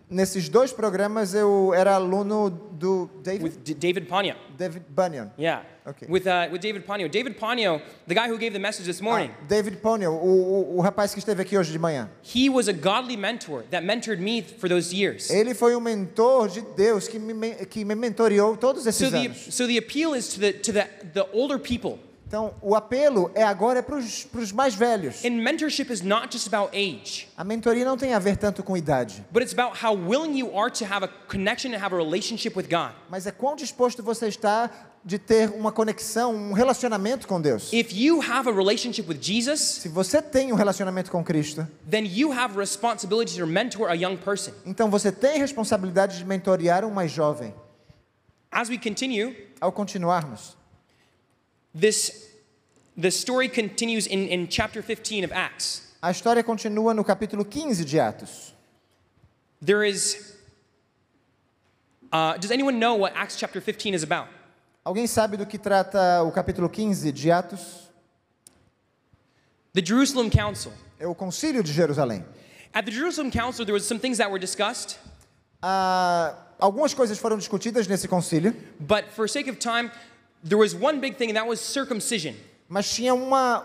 [0.09, 4.35] Nesses dois programas eu era aluno do David, With D- David Pagno.
[4.57, 5.31] David Bunyan.
[5.39, 5.63] Yeah.
[5.87, 6.05] Okay.
[6.09, 7.07] With, uh, with David Pagno.
[7.09, 10.81] David Pagno, the guy who gave the message this morning, Ah, David Poniel, o, o,
[10.81, 12.09] rapaz que esteve aqui hoje de manhã.
[12.21, 15.29] he was a godly mentor that mentored me for those years.
[15.29, 19.17] Ele foi um mentor de Deus que me, que me mentoreou todos So esses the,
[19.27, 19.47] anos.
[19.55, 21.97] so the appeal is to the, to the, the older people.
[22.29, 25.25] Então, o apelo é agora para os mais velhos.
[25.25, 28.77] And mentorship is not just about age, A mentoria não tem a ver tanto com
[28.77, 31.97] idade, but it's about how willing you are to have a connection and have a
[31.97, 32.91] relationship with God.
[33.09, 34.69] mas é quão disposto você está
[35.03, 37.73] de ter uma conexão, um relacionamento com Deus.
[37.73, 42.05] If you have a relationship with Jesus, Se você tem um relacionamento com Cristo, then
[42.05, 44.51] you have a responsibility to mentor a young person.
[44.67, 47.55] então você tem responsabilidade de mentorear um mais jovem.
[48.51, 50.55] As we continue, Ao continuarmos,
[51.79, 52.27] this
[52.97, 55.81] the story continues in, in chapter 15 of Acts.
[56.01, 58.53] a história continua no capítulo 15 de Atos.
[59.61, 60.35] There is
[62.11, 64.27] uh, does anyone know what Acts chapter 15 is about?
[64.85, 67.89] Alguém sabe do que trata o capítulo 15 de Atos?
[69.73, 70.71] The Jerusalem Council.
[70.99, 72.25] É o Concílio de Jerusalém.
[72.73, 74.97] At the Jerusalem Council, there was some things that were discussed,
[75.61, 79.91] Ah, algumas coisas foram discutidas nesse concílio, but for sake of time,
[80.43, 82.35] there was one big thing, and that was circumcision.
[82.67, 83.63] mas tinha uma,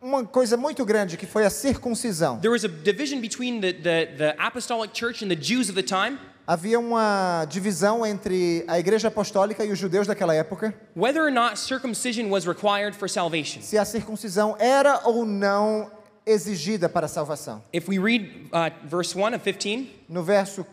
[0.00, 2.38] uma coisa muito grande que foi a circuncisão.
[2.40, 5.82] There was a division between the, the, the apostolic church and the Jews of the
[5.82, 11.30] time, Havia uma divisão entre a igreja apostólica e os judeus daquela época, whether or
[11.30, 13.62] not circumcision was required for salvation.
[13.62, 15.90] se a circuncisão era ou não
[16.26, 17.62] exigida para a salvação.
[17.72, 20.66] If we read uh, verse 1 of 15, No verso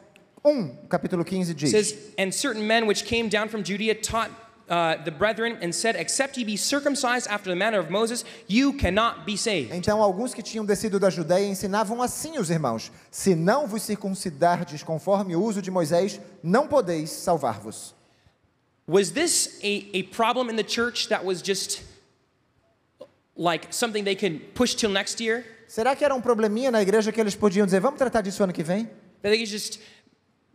[0.43, 4.29] 1, capítulo 15 it diz: says, And certain men which came down from Judea taught
[4.71, 8.73] uh, the brethren and said, Except ye be circumcised after the manner of Moses, you
[8.73, 9.73] cannot be saved.
[9.73, 14.81] Então alguns que tinham descido da Judéia ensinavam assim os irmãos: Se não vos circuncidardes
[14.81, 17.93] conforme o uso de Moisés, não podeis salvar-vos.
[18.87, 21.83] Was this a, a problem in the church that was just
[23.35, 25.43] like something they can push till next year?
[25.67, 28.51] Será que era um probleminha na igreja que eles podiam dizer, vamos tratar disso ano
[28.51, 28.85] que vem?
[29.21, 29.79] That they could just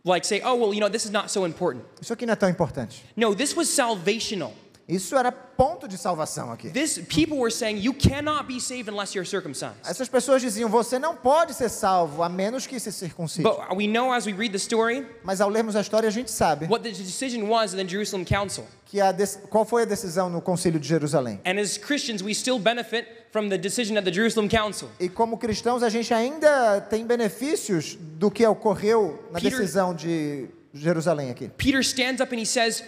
[0.07, 1.83] like say, oh, well, you know, this is not so important.
[2.01, 3.03] Isso aqui não é tão importante.
[3.15, 4.51] No, this was salvational.
[4.87, 6.69] Isso era ponto de salvação aqui.
[6.69, 9.75] This people were saying you cannot be saved unless you're circumcised.
[9.85, 13.43] Essas pessoas diziam, você não pode ser salvo a menos que se circuncide.
[13.43, 16.31] But we know as we read the story Mas ao lermos a história a gente
[16.31, 18.63] sabe what the decision was in the Jerusalem Council.
[18.85, 19.13] que a
[19.49, 21.41] qual foi a decisão no Concílio de Jerusalém.
[21.45, 24.87] And as Christians, we still benefit from the decision of the Jerusalem Council.
[25.01, 30.47] E como cristãos a gente ainda tem benefícios do que ocorreu na Peter- decisão de
[30.73, 31.49] Jerusalém aqui.
[31.57, 32.81] Peter stands up and he says,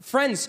[0.00, 0.48] Friends,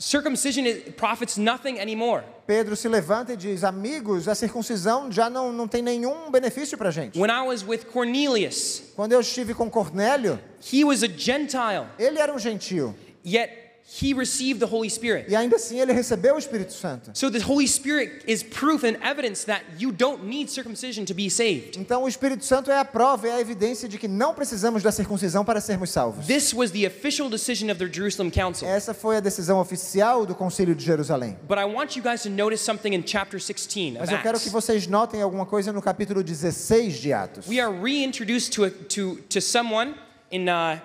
[0.00, 2.24] circumcision is, profits nothing anymore.
[2.46, 6.90] Pedro se levanta e diz: Amigos, a circuncisão já não, não tem nenhum benefício para
[6.90, 7.18] gente.
[7.18, 10.40] When I was with Cornelius, Quando eu estive com Cornélio,
[10.72, 13.59] he was a Gentile, ele era um gentio yet
[13.90, 15.26] he received the Holy Spirit.
[15.28, 17.10] e ainda assim ele recebeu o Espírito Santo.
[17.12, 21.28] So the Holy Spirit is proof and evidence that you don't need circumcision to be
[21.28, 21.76] saved.
[21.76, 24.92] Então o Espírito Santo é a prova, é a evidência de que não precisamos da
[24.92, 26.26] circuncisão para sermos salvos.
[26.26, 28.68] This was the official decision of the Jerusalem Council.
[28.68, 31.36] Essa foi a decisão oficial do Concílio de Jerusalém.
[31.48, 34.38] But I want you guys to notice something in chapter 16 of Mas eu quero
[34.38, 37.48] que vocês notem alguma coisa no capítulo 16 de Atos.
[37.48, 39.96] We are reintroduced to, a, to, to someone
[40.30, 40.78] in, uh,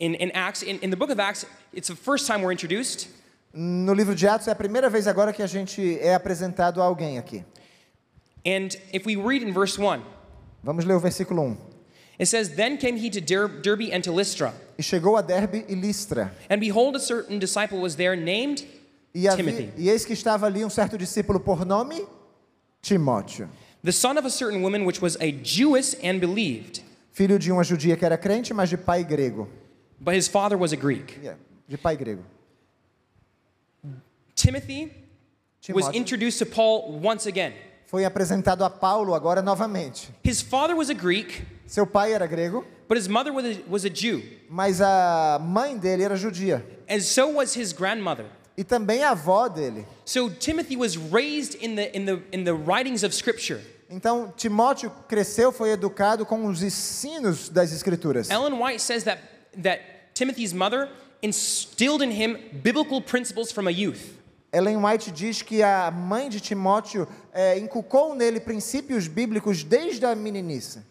[0.00, 0.62] in, in Acts.
[0.62, 3.08] In, in the book of Acts, it's the first time we're introduced.
[3.52, 6.84] No livro de Atos é a primeira vez agora que a gente é apresentado a
[6.84, 7.44] alguém aqui.
[8.46, 10.02] And if we read in verse 1,
[10.64, 11.56] Vamos ler o versículo 1.
[12.18, 14.52] it says, Then came he to Der- Derbe and to Lystra.
[14.78, 16.30] E chegou a Derbe e Listra.
[16.48, 18.64] And behold, a certain disciple was there named
[19.12, 22.06] E, Timothy, e eis que estava ali um certo discípulo por nome
[22.80, 23.48] Timóteo,
[23.82, 26.80] the son of a certain woman which was a Jewess and believed,
[27.12, 29.48] filho de uma judia que era crente, mas de pai grego.
[30.00, 31.18] But his father was a Greek.
[31.22, 31.34] Yeah,
[31.68, 32.22] De pai grego.
[34.34, 34.92] Timothy
[35.68, 37.52] was Timóteo introduced to Paul once again.
[37.86, 40.08] foi apresentado a Paulo agora novamente.
[40.22, 43.84] His father was a Greek, Seu pai era grego, but his mother was a, was
[43.84, 46.62] a Jew, mas a mãe dele era judia.
[46.88, 48.26] and so was his grandmother.
[48.56, 49.84] E também a avó dele.
[50.04, 53.60] So Timothy was raised in the, in the, in the writings of Scripture.
[53.88, 58.30] Então, Timóteo cresceu, foi educado com os ensinos das Escrituras.
[58.30, 59.20] Ellen White says that,
[59.58, 60.88] that Timothy's mother
[61.22, 64.16] instilled in him biblical principles from a youth.
[64.52, 70.14] Ellen White diz que a mãe de Timóteo eh, inculcou nele princípios bíblicos desde a
[70.14, 70.82] meninice.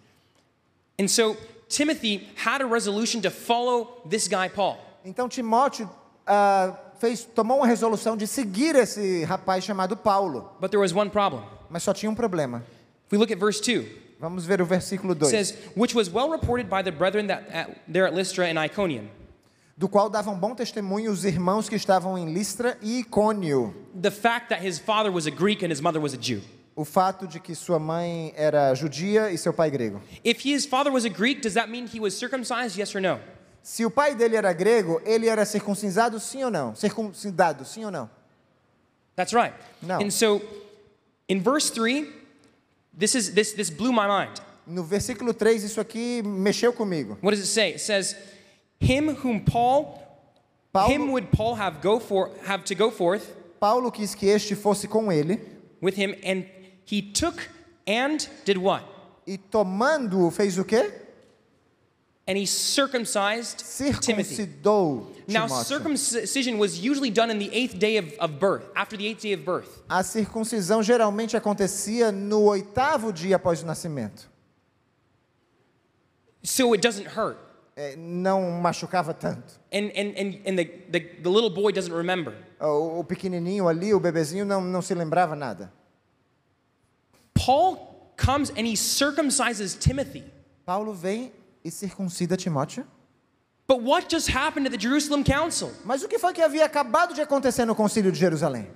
[0.98, 1.36] And so
[1.67, 4.78] Timothy had a resolution to follow this guy, Paul.
[5.06, 5.89] Então, Timóteo
[6.26, 10.52] ah, fez, tomou uma resolução de seguir esse rapaz chamado Paulo.
[10.60, 11.43] But there was one problem.
[11.69, 12.63] Mas só tinha um problema.
[13.06, 15.29] If we look at verse 2, it Vamos ver o versículo 2.
[15.29, 19.08] says, Which was well reported by the brethren that at, there at Lystra and Iconium,
[19.77, 23.73] Do qual davam bom testemunho os irmãos que estavam em Listra e Icônio.
[23.99, 26.41] the fact that his father was a Greek and his mother was a Jew.
[26.75, 30.01] O fato de que sua mãe era judia e seu pai grego.
[30.23, 32.77] If his father was a Greek, does that mean he was circumcised?
[32.77, 33.19] Yes or no?
[33.63, 36.75] Se o pai dele era grego, ele era circuncisado sim ou não?
[36.75, 38.10] Circuncidado sim ou não?
[39.15, 39.53] That's right.
[39.82, 39.95] No.
[40.01, 40.41] And so
[41.29, 42.05] in verse 3,
[42.99, 44.41] this is this this blew my mind.
[44.67, 47.17] No versículo 3, isso aqui mexeu comigo.
[47.21, 47.71] What does it say?
[47.71, 48.15] It says,
[48.79, 49.97] Him whom Paul
[50.88, 54.55] him Paulo, would Paul have go for have to go forth Paulo quis que este
[54.55, 55.39] fosse com ele
[55.81, 56.45] with him, and
[56.85, 57.49] he took
[57.88, 58.83] and did what?
[59.25, 60.91] e tomando-o fez o quê?
[62.30, 63.65] And he circumcised
[64.04, 64.46] Timothy.
[64.46, 69.08] Circuncidou Now, circumcision was usually done in the eighth day of, of birth, after the
[69.08, 69.82] eighth day of birth.
[69.89, 74.30] A circuncisão geralmente acontecia no oitavo dia após o nascimento.
[76.44, 77.38] So it doesn't hurt.
[77.76, 79.60] É, não machucava tanto.
[79.74, 82.36] And, and, and, and the, the, the little boy doesn't remember.
[82.60, 85.74] O, o pequenininho ali, o bebezinho, não, não se lembrava nada.
[87.34, 90.26] Paul comes and he circumcises Timothy.
[90.63, 91.32] Paulo vem
[91.63, 92.86] e circuncida Timóteo.
[93.67, 95.72] But what just happened at the Jerusalem Council?
[95.86, 98.67] Mas o que foi que havia acabado de acontecer no concílio de Jerusalém?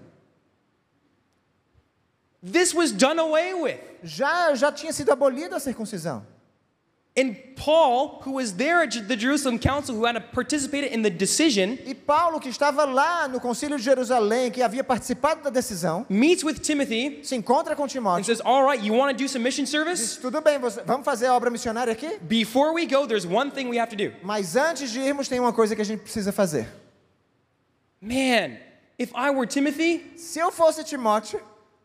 [2.44, 3.80] This was done away with.
[4.04, 6.26] Já, já tinha sido abolida a circuncisão.
[7.16, 11.78] And Paul, who was there at the Jerusalem Council, who had participated in the decision,
[11.86, 16.44] E Paulo, que estava lá no concílio de Jerusalém, que havia participado da decisão, meets
[16.44, 18.26] with Timothy se encontra com and Timóteo.
[18.26, 20.02] says, All right, you want to do some mission service?
[20.02, 22.18] Diz, tudo bem, você- vamos fazer a obra missionária aqui?
[22.28, 24.12] Before we go, there's one thing we have to do.
[24.24, 26.68] Mas antes de irmos, tem uma coisa que a gente precisa fazer.
[28.02, 28.58] Man,
[28.98, 31.40] if I were Timothy, Se eu fosse Timóteo,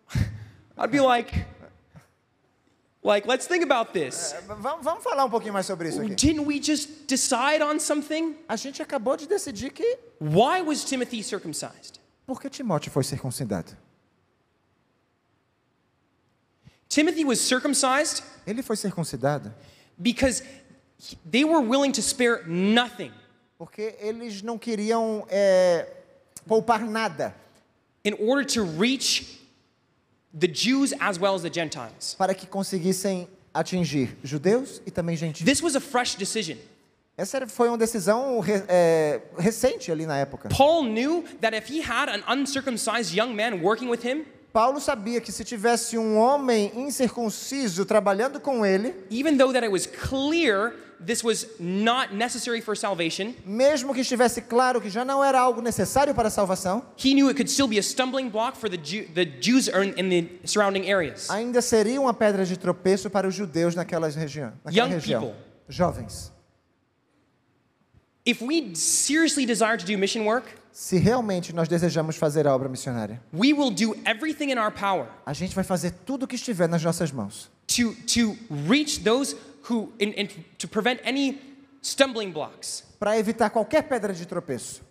[0.78, 1.32] I'd be like,
[3.02, 4.34] like, let's think about this.
[4.46, 6.14] vamos, vamos falar um pouquinho mais sobre isso aqui.
[6.14, 8.36] Didn't we just decide on something?
[8.48, 11.98] A gente acabou de decidir que Why was Timothy circumcised?
[12.26, 13.74] por que Timóteo foi circuncidado.
[16.88, 19.52] Timothy was circumcised Ele foi circuncidado
[20.00, 20.42] because
[20.98, 23.12] he- they were willing to spare nothing
[23.58, 25.86] porque eles não queriam é,
[26.46, 27.34] poupar nada
[28.04, 29.37] in order to reach
[30.38, 32.14] the Jews as well as the Gentiles.
[32.18, 35.44] para que conseguissem atingir judeus e também gentios.
[35.44, 36.56] This was a fresh decision.
[37.16, 40.48] Essa era- foi uma decisão re- é, recente ali na época.
[40.50, 44.24] Paul knew that if he had an uncircumcised young man working with him,
[44.58, 49.72] Paulo sabia que se tivesse um homem incircunciso trabalhando com ele, even though that it
[49.72, 55.22] was clear this was not necessary for salvation, mesmo que estivesse claro que já não
[55.22, 58.58] era algo necessário para a salvação, he knew it could still be a stumbling block
[58.58, 61.30] for the, Jew, the Jews in in the surrounding areas.
[61.30, 65.22] ainda seria uma pedra de tropeço para os judeus naquelas região, naquela Young região.
[65.22, 65.36] people.
[65.68, 66.32] Jovens.
[68.28, 72.68] If we seriously desire to do mission work, Se realmente nós desejamos fazer a obra
[72.68, 76.36] missionária, we will do everything in our power a gente vai fazer tudo o que
[76.36, 78.36] estiver nas nossas mãos to, to
[78.68, 79.34] reach those
[79.70, 81.40] who, in, in, to prevent any
[81.80, 84.82] stumbling blocks, para evitar qualquer pedra de tropeço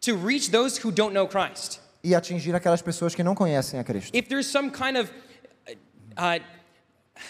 [0.00, 1.80] to reach those who don't know Christ.
[2.02, 4.10] e atingir aquelas pessoas que não conhecem a Cristo.
[4.12, 5.08] If there's some kind of,
[6.18, 6.40] uh,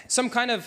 [0.09, 0.67] some kind of,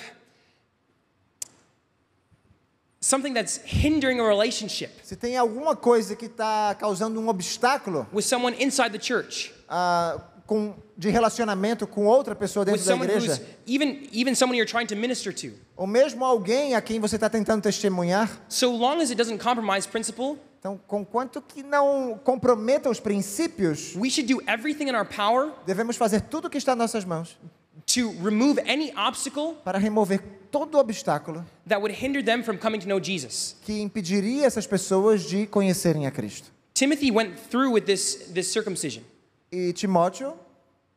[3.05, 8.23] something that's hindering a relationship Se tem alguma coisa que está causando um obstáculo with
[8.23, 14.09] someone inside the church, ah, com, de relacionamento com outra pessoa dentro da igreja, even,
[14.11, 17.61] even someone you're trying to minister to, ou mesmo alguém a quem você está tentando
[17.61, 23.93] testemunhar, so long as it doesn't compromise principle, então, conquanto que não comprometa os princípios,
[23.95, 27.05] we should do everything in our power devemos fazer tudo o que está em nossas
[27.05, 27.37] mãos
[27.85, 30.19] to remove any obstacle para remover
[30.51, 33.55] todo obstáculo that would hinder them from coming to know Jesus.
[33.63, 36.49] que impediria essas pessoas de conhecerem a Cristo.
[36.73, 39.03] Timothy went through with this, this circumcision
[39.51, 40.33] E Timóteo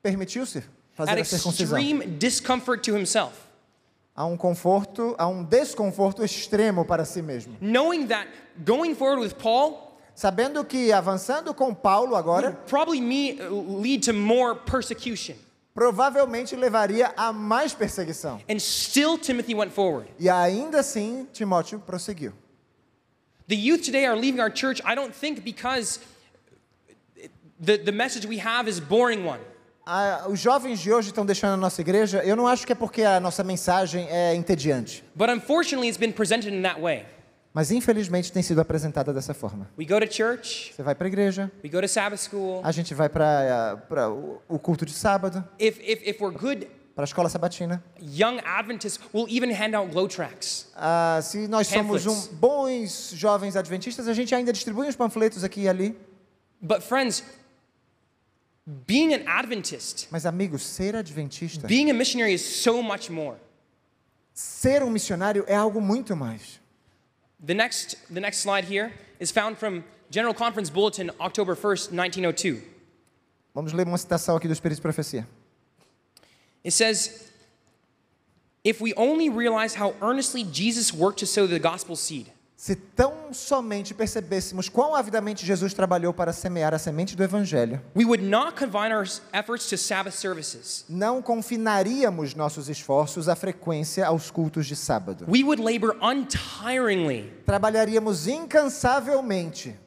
[0.03, 0.65] permitiu-se at
[0.97, 1.79] fazer a circuncisão.
[1.79, 3.33] extreme discomfort to himself,
[4.17, 7.57] Há um conforto, há um desconforto extremo para si mesmo.
[7.61, 8.27] knowing that
[8.65, 13.39] going forward with Paul Sabendo que avançando com Paulo agora, would probably me,
[13.81, 15.37] lead to more persecution.
[15.79, 18.41] Provavelmente levaria a mais perseguição.
[18.51, 20.11] And still, Timothy went forward.
[20.19, 22.33] E ainda assim, Timóteo prosseguiu.
[23.47, 26.01] The youth today are leaving our church, I don't think because
[27.61, 29.39] the, the message we have is a boring one.
[29.87, 32.75] Ah, os jovens de hoje estão deixando a nossa igreja, eu não acho que é
[32.75, 37.07] porque a nossa mensagem é entediante, But unfortunately, it's been presented in that way.
[37.53, 39.69] Mas infelizmente tem sido apresentada dessa forma.
[39.79, 42.61] We go to church, Você vai para a igreja, we go to Sabbath school.
[42.65, 47.05] a gente vai para o o culto de sábado, If, if, if we're good, para
[47.05, 47.83] a escola sabatina.
[48.01, 50.67] young Adventists will even hand out glow tracks.
[50.77, 55.63] Ah, se nós somos um, bons jovens adventistas, a gente ainda distribui uns panfletos aqui
[55.63, 55.97] e ali.
[56.61, 57.23] But, friends,
[58.67, 63.37] being an Adventist, Mas, amigos, ser adventista, being a missionary is so much more.
[64.35, 66.61] ser um missionário é algo muito mais.
[67.41, 72.63] The next, the next slide here is found from General Conference Bulletin, October 1st, 1902.
[73.55, 75.27] Vamos ler uma citação aqui do Espírito de Profecia.
[76.65, 77.31] It says,
[78.65, 83.33] If we only realize how earnestly Jesus worked to sow the gospel seed, Se tão
[83.33, 88.59] somente percebêssemos quão avidamente Jesus trabalhou para semear a semente do Evangelho, we would not
[88.59, 90.85] confine our efforts to Sabbath services.
[90.89, 95.25] não confinaríamos nossos esforços à frequência aos cultos de sábado.
[95.29, 99.79] We would labor untiringly Trabalharíamos incansavelmente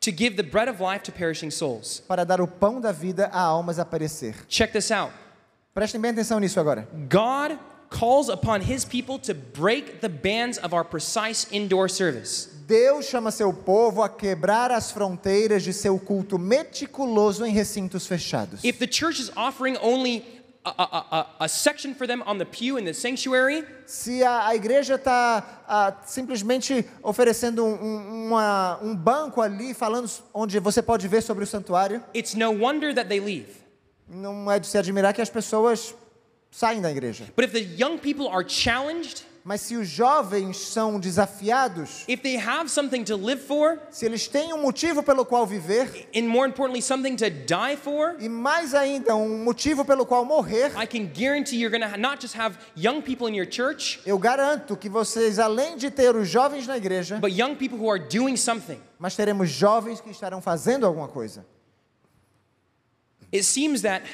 [0.00, 2.02] to give the bread of life to perishing souls.
[2.08, 4.34] para dar o pão da vida a almas a perecer.
[4.48, 5.12] Check this out
[5.74, 6.88] Prestem bem atenção nisso agora.
[7.10, 7.58] God
[7.90, 12.48] calls upon his people to break the bands of our precise indoor service.
[12.66, 18.62] Deus chama seu povo a quebrar as fronteiras de seu culto meticuloso em recintos fechados.
[18.62, 20.22] If the church is offering only
[20.66, 21.06] a, a,
[21.40, 25.42] a, a section for them on the pew in the sanctuary, Se a, igreja está
[26.04, 31.46] simplesmente oferecendo um, um- uma- um banco ali, falando onde você pode ver sobre o
[31.46, 33.46] santuário, it's no wonder that they leave.
[34.06, 35.94] não é de se admirar que as pessoas
[36.50, 37.26] saem da igreja.
[37.34, 42.36] But if the young people are challenged, Mas se os jovens são desafiados, if they
[42.36, 46.46] have something to live for, se eles têm um motivo pelo qual viver, and more
[46.46, 51.06] importantly, something to die for, e mais ainda, um motivo pelo qual morrer, I can
[51.06, 54.86] guarantee you're going to not just have young people in your church, eu garanto que
[54.86, 58.78] vocês, além de ter os jovens na igreja, but young people who are doing something.
[58.98, 61.46] mas teremos jovens que estarão fazendo alguma coisa.
[63.32, 64.04] It seems that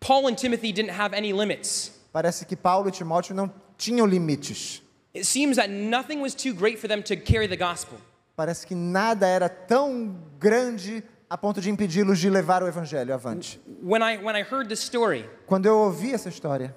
[0.00, 1.92] Paul and Timothy didn't have any limits.
[2.12, 4.82] Parece que Paulo e Timóteo não tinham limites.
[5.14, 7.98] It seems that nothing was too great for them to carry the gospel.
[8.36, 13.60] Parece que nada era tão grande a ponto de impedi-los de levar o evangelho avante.
[13.82, 16.74] When I, when I heard this story, Quando eu ouvi essa história,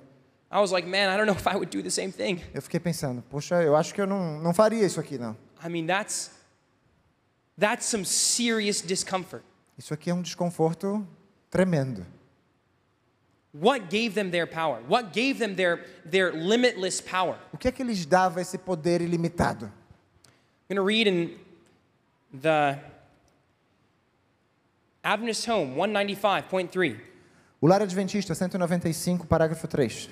[0.51, 2.39] I was like, man, I don't know if I would do the same thing.
[2.53, 5.35] eu fiquei pensando, poxa, eu acho que eu não, não faria isso aqui, não.
[5.63, 6.31] I mean, that's,
[7.57, 9.43] that's some serious discomfort.
[9.77, 11.07] Isso aqui é um desconforto
[11.49, 12.05] tremendo.
[13.53, 14.79] What gave them their power?
[14.87, 17.37] What gave them their, their limitless power?
[17.53, 19.65] O que é que lhes dava esse poder ilimitado?
[20.69, 21.37] I'm going to read in
[22.33, 22.79] the
[25.03, 26.99] Adventist Home 195.3.
[27.61, 30.09] O Lar Adventista 195, parágrafo 3.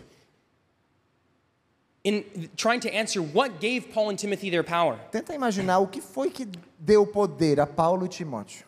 [2.03, 6.01] In trying to answer what gave Paul and Timothy their power, Tenta imaginar o que
[6.01, 6.47] foi que
[6.79, 8.65] deu poder a Paulo e Timóteo.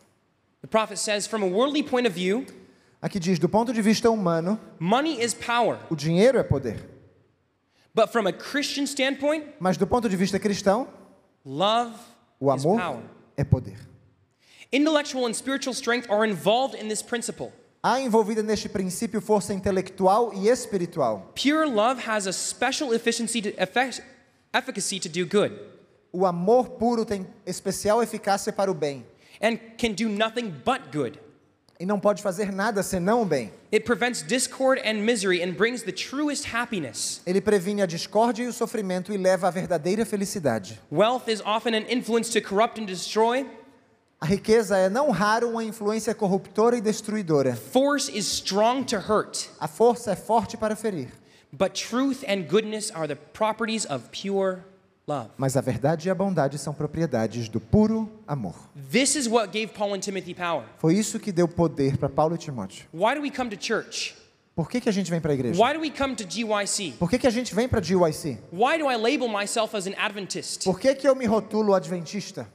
[0.61, 2.45] the prophet says, from a worldly point of view,
[3.03, 5.77] Aqui diz, do ponto de vista humano, money is power.
[5.89, 6.79] o dinheiro é poder.
[7.93, 10.87] But from a Christian standpoint, Mas do ponto de vista cristão,
[11.45, 11.93] love
[12.39, 13.03] o is amor power.
[13.35, 13.77] é poder.
[14.71, 17.51] Intellectual and spiritual strength are involved in this principle.
[17.83, 21.33] Há envolvida neste princípio força intelectual e espiritual.
[21.35, 24.01] Pure love has a special efficiency to, effe-
[24.53, 25.53] efficacy to do good
[26.13, 29.05] O amor puro tem especial eficácia para o bem
[29.41, 31.19] and can do nothing but good.
[31.79, 33.51] E não pode fazer nada senão o bem.
[33.71, 37.21] It prevents discord and misery and brings the truest happiness.
[37.25, 40.79] Ele previne a discórdia e o sofrimento e leva à verdadeira felicidade.
[40.91, 43.45] Wealth is often an influence to corrupt and destroy.
[44.21, 47.55] A riqueza é não raro uma influência corruptora e destruidora.
[47.55, 49.49] Force is strong to hurt.
[49.59, 51.09] A força é forte para ferir,
[51.51, 54.63] But truth and goodness are the properties of pure
[55.07, 55.29] love.
[55.37, 58.55] mas a verdade e a bondade são propriedades do puro amor.
[58.91, 60.65] This is what gave Paul and Timothy power.
[60.77, 62.85] Foi isso que deu poder para Paulo e Timóteo.
[62.93, 64.15] Why do we come to church?
[64.55, 65.59] Por que, que a gente vem para a igreja?
[65.59, 66.95] Why do we come to GYC?
[66.99, 68.37] Por que, que a gente vem para GYC?
[68.51, 70.63] Why do I label myself as an Adventist?
[70.63, 72.47] Por que, que eu me rotulo adventista?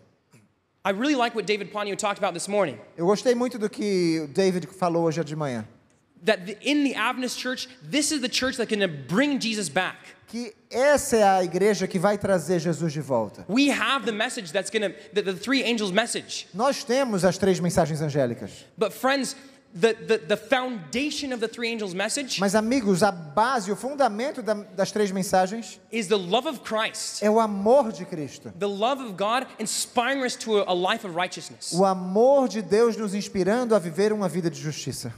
[0.85, 2.79] I really like what David Ponyo talked about this morning.
[2.97, 5.67] Eu gostei muito do que David falou hoje de manhã.
[6.25, 9.97] That in the Adventist church, this is the church going to bring Jesus back.
[10.29, 13.45] Que essa é a igreja que vai trazer Jesus de volta.
[13.49, 16.47] We have the message that's going the, the three angels' message.
[16.55, 18.67] Nós temos as três mensagens angélicas.
[18.77, 19.35] But, friends,
[19.75, 24.43] the, the, the foundation of the three angels' message Mas, amigos, a base, o fundamento
[24.43, 28.53] da- das três mensagens is the love of Christ, é o amor de Cristo.
[28.59, 31.73] the love of God inspiring us to a, a life of righteousness.
[31.73, 35.13] O amor de Deus nos inspirando a viver uma vida de justiça.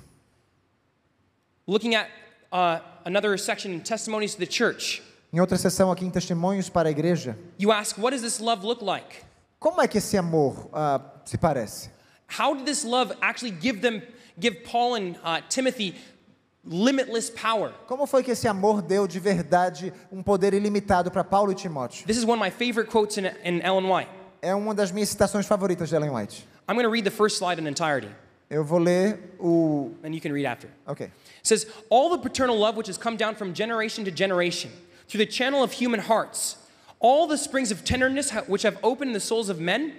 [1.66, 2.08] Looking at
[2.52, 6.88] uh, another section in Testimonies to the Church, Em outra sessão aqui em Testemunhos para
[6.88, 9.24] a Igreja, you ask, what does this love look like?
[9.60, 11.90] como é que esse amor ah, se parece?
[12.38, 14.02] How did this love actually give them,
[14.38, 15.94] give Paul and uh, Timothy
[16.64, 17.72] limitless power?
[17.86, 22.06] Como foi que esse amor deu de verdade um poder ilimitado para Paulo e Timóteo?
[22.06, 24.10] This is one of my favorite quotes in, in Ellen White.
[24.42, 26.46] É uma das minhas citações favoritas de Ellen White.
[26.68, 28.08] I'm going to read the first slide in entirety,
[28.50, 29.92] Eu vou ler o.
[30.02, 30.68] and you can read after.
[30.84, 31.06] Ok.
[31.06, 31.12] It
[31.44, 34.72] says, All the paternal love which has come down from generation to generation,
[35.06, 36.56] through the channel of human hearts,
[36.98, 39.94] all the springs of tenderness which have opened the souls of men,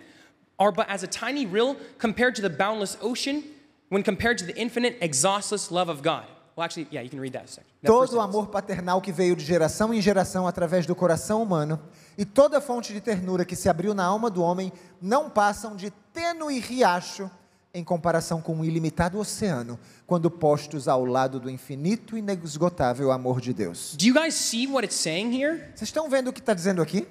[0.60, 3.41] are but as a tiny rill compared to the boundless ocean,
[3.88, 6.26] when compared to the infinite, exhaustless love of God.
[6.56, 7.72] Well, actually, yeah, you can read that section.
[7.86, 11.80] Todo o amor paternal que veio de geração em geração através do coração humano
[12.18, 15.76] e toda a fonte de ternura que se abriu na alma do homem não passam
[15.76, 17.32] de tênue riacho
[17.74, 23.39] em comparação com o ilimitado oceano, quando postos ao lado do infinito e inesgotável amor
[23.39, 23.95] de Deus.
[23.97, 25.57] Do you guys see what it's saying here?
[25.76, 27.07] Vocês estão vendo o que está dizendo aqui?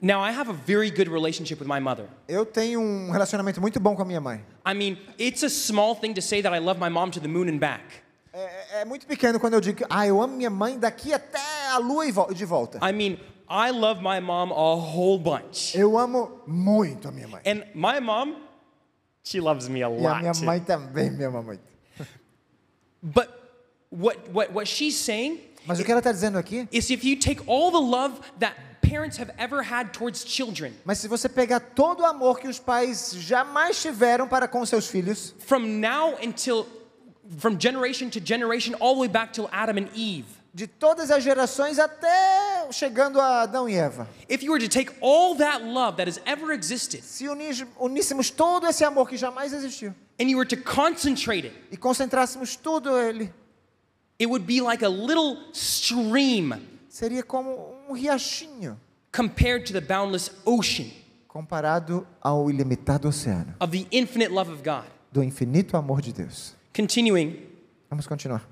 [0.00, 2.06] Now, I have a very good relationship with my mother.
[2.28, 4.44] Eu tenho um relacionamento muito bom com a minha mãe.
[4.64, 7.26] I mean, it's a small thing to say that I love my mom to the
[7.26, 7.82] moon and back.
[8.32, 11.40] É, é muito pequeno quando eu digo, ah, eu amo minha mãe daqui até
[11.72, 12.78] a lua e de volta.
[12.78, 13.18] I mean,
[13.50, 15.74] I love my mom a whole bunch.
[15.74, 17.40] Eu amo muito a minha mãe.
[17.46, 18.36] And my mom,
[19.24, 20.20] she loves me a E a lot.
[20.20, 20.44] minha too.
[20.44, 21.62] mãe também me ama muito.
[23.02, 23.28] But
[23.90, 26.66] what, what, what she's saying Mas o que ela está dizendo aqui?
[26.72, 30.98] is if you take all the love that parents have ever had towards children, Mas
[30.98, 35.34] se você pegar todo o amor que os pais jamais tiveram para com seus filhos,
[35.38, 36.66] from now until,
[37.38, 40.26] from generation to generation, all the way back till Adam and Eve,
[40.58, 44.90] de todas as gerações até chegando a Adão e Eva, if you were to take
[45.00, 49.52] all that love that has ever existed se unis- uníssemos todo esse amor que jamais
[49.52, 53.32] existiu and you were to concentrate it, e concentrássemos tudo ele,
[54.18, 58.76] it would be like a little stream seria como um riachinho
[59.12, 60.90] compared to the boundless ocean
[61.28, 64.84] comparado ao ilimitado oceano of the infinite love of God.
[65.12, 66.56] do infinito amor de Deus.
[66.74, 67.46] Continuing,
[67.88, 68.42] Vamos continuar.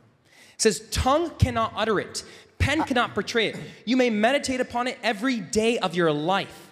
[0.57, 2.25] It says, tongue cannot utter it,
[2.59, 3.57] pen uh, cannot portray it.
[3.85, 6.66] You may meditate upon it every day of your life.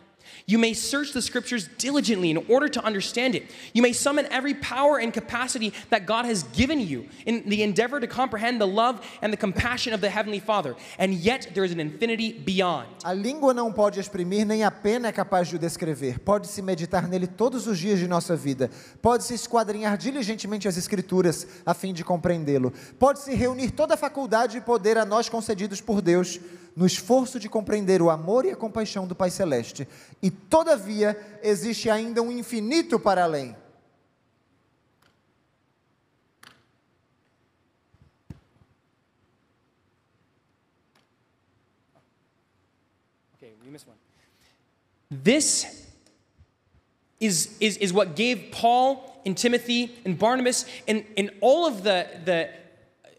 [0.46, 3.50] You may search the scriptures diligently in order to understand it.
[3.72, 7.98] You may summon every power and capacity that God has given you in the endeavor
[7.98, 10.76] to comprehend the love and the compassion of the Heavenly Father.
[10.98, 12.88] And yet there is an infinity beyond.
[13.04, 16.18] A língua não pode exprimir, nem a pena é capaz de o descrever.
[16.18, 18.70] Pode-se meditar nele todos os dias de nossa vida.
[19.00, 22.70] Pode-se esquadrinhar diligentemente as Escrituras, a fim de compreendê-lo.
[22.98, 26.38] Pode-se reunir toda a faculdade e poder a nós concedidos por Deus,
[26.76, 29.86] no esforço de compreender o amor e a compaixão do Pai Celeste.
[30.22, 33.56] E, todavia, existe ainda um infinito para além.
[43.36, 43.98] Okay, we missed one.
[45.10, 45.86] This
[47.20, 52.06] is, is, is what gave Paul and Timothy and Barnabas and, and all of the,
[52.24, 52.50] the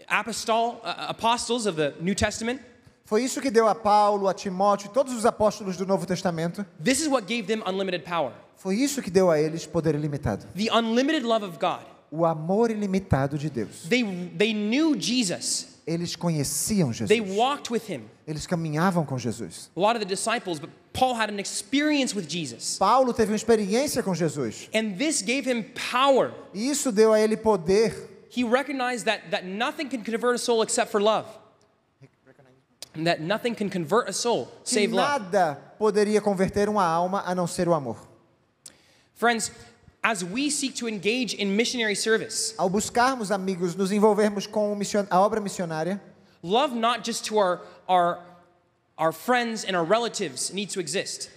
[0.09, 2.61] apostol, uh, apostles of the New Testament.
[3.05, 6.65] Foi isso que deu a Paulo, a Timóteo e todos os apóstolos do Novo Testamento.
[6.83, 8.31] This is what gave them unlimited power.
[8.57, 10.47] Foi isso que deu a eles poder ilimitado.
[10.55, 11.85] The unlimited love of God.
[12.09, 13.83] O amor ilimitado de Deus.
[13.87, 14.03] They,
[14.35, 15.75] they knew Jesus.
[15.85, 17.37] Eles conheciam They Jesus.
[17.37, 18.05] walked with him.
[18.27, 19.69] Eles caminhavam com Jesus.
[19.75, 22.77] A lot of the disciples, but Paul had an experience with Jesus.
[22.79, 24.67] Paulo teve uma experiência com Jesus.
[24.73, 26.33] And this gave him power.
[26.55, 27.93] E isso deu a ele poder.
[28.35, 31.27] He recognized that, that nothing can convert a soul except for love.
[32.95, 35.25] And that nothing can convert a soul Que save love.
[35.77, 37.97] poderia converter uma alma a não ser o amor.
[39.15, 39.51] Friends,
[40.03, 44.77] as we seek to engage in missionary service, Ao buscarmos amigos, nos envolvermos com
[45.09, 45.99] a obra missionária,
[46.43, 48.19] love not just to our, our,
[48.97, 51.29] our friends and our relatives needs to exist.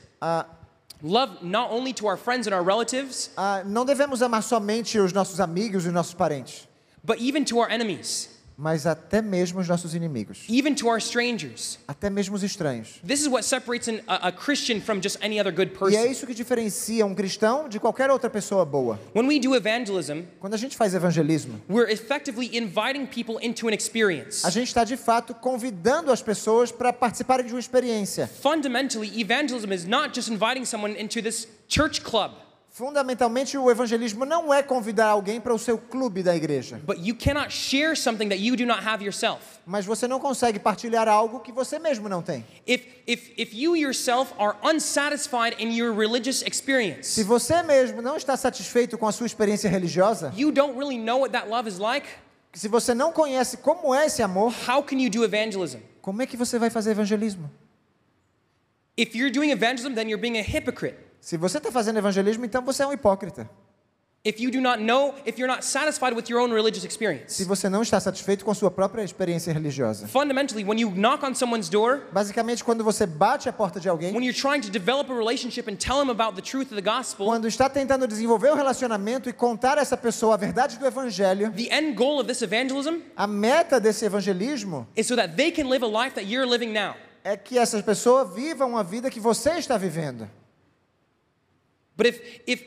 [1.02, 5.12] love not only to our friends and our relatives, ah, não devemos amar somente os
[5.12, 6.66] nossos amigos e os nossos parentes,
[7.04, 8.28] but even to our enemies,
[8.60, 11.78] mas até mesmo os nossos inimigos, even to our strangers.
[11.86, 13.00] até mesmo os estranhos.
[13.06, 15.78] This is what separates an, a, a Christian from just any other good E é
[15.78, 16.10] person.
[16.10, 18.98] isso que diferencia um cristão de qualquer outra pessoa boa.
[19.14, 23.72] When we do evangelism, Quando a gente faz evangelismo, we're effectively inviting people into an
[23.74, 24.44] experience.
[24.44, 28.26] a gente está de fato convidando as pessoas para participarem de uma experiência.
[28.26, 32.32] Fundamentally, evangelism is not just inviting someone into this church club,
[32.78, 37.12] Fundamentalmente, o evangelismo não é convidar alguém para o seu clube da igreja, but you
[37.12, 39.58] cannot share something that you do not have yourself.
[39.66, 42.46] mas você não consegue partilhar algo que você mesmo não tem.
[42.64, 48.16] If, if, if you yourself are unsatisfied in your religious Se experience, você mesmo não
[48.16, 51.78] está satisfeito com a sua experiência religiosa, you don't really know what that love is
[51.78, 52.06] like,
[52.52, 55.80] se você não conhece como é esse amor, how can you do evangelism?
[56.00, 57.50] como é que você vai fazer evangelismo?
[58.96, 61.07] If you're doing evangelism, then you're being a hypocrite.
[61.20, 63.48] Se você está fazendo evangelismo, então você é um hipócrita.
[64.24, 67.34] If you do not know, if you're not satisfied with your own religious experience.
[67.34, 70.08] Se você não está satisfeito com a sua própria experiência religiosa.
[70.08, 74.12] Fundamentally, when you knock on someone's door, Basicamente, quando você bate a porta de alguém,
[74.12, 76.82] when you're trying to develop a relationship and tell them about the truth of the
[76.82, 80.86] gospel, quando está tentando desenvolver um relacionamento e contar a essa pessoa a verdade do
[80.86, 85.52] evangelho, the end goal of this evangelism a meta desse evangelismo is so that they
[85.52, 86.96] can live a life that you're living now.
[87.22, 90.28] é que essa pessoa viva uma vida que você está vivendo.
[91.98, 92.62] But if if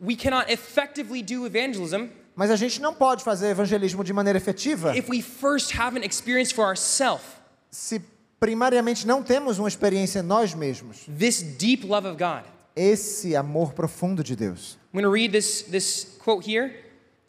[0.00, 4.96] we cannot effectively do evangelism Mas a gente não pode fazer evangelismo de maneira efetiva
[4.96, 7.24] if we first haven't experienced for ourselves
[7.70, 8.00] se
[8.38, 11.06] primariamente não temos uma experiência nós mesmos.
[11.18, 12.44] this deep love of God.
[12.76, 14.78] Esse amor profundo de Deus.
[14.94, 16.72] I'm going to read this this quote here.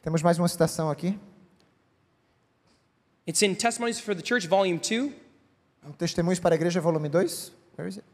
[0.04, 1.18] Temos mais uma citação aqui.
[3.28, 5.14] It's in Testimonies for the Church, Volume 2.
[5.86, 7.52] Um Testemunhos para a Igreja, volume 2.
[7.78, 8.06] Where is it?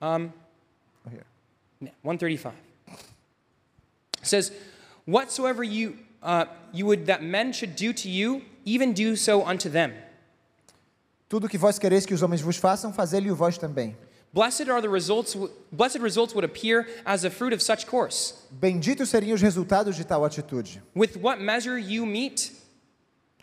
[0.00, 0.32] Um,
[1.04, 1.24] Oh, here.
[1.80, 2.52] Yeah, 135.
[4.22, 4.52] It says,
[5.06, 9.68] Whatsoever you, uh, you would that men should do to you, even do so unto
[9.68, 9.92] them.
[11.28, 13.96] Tudo que vós quereis que os homens vos façam, fazei-lhe vós também.
[14.32, 15.36] Blessed are the results,
[15.72, 18.34] blessed results would appear as the fruit of such course.
[18.50, 20.82] Benditos seriam os resultados de tal atitude.
[20.94, 22.52] With what measure you meet,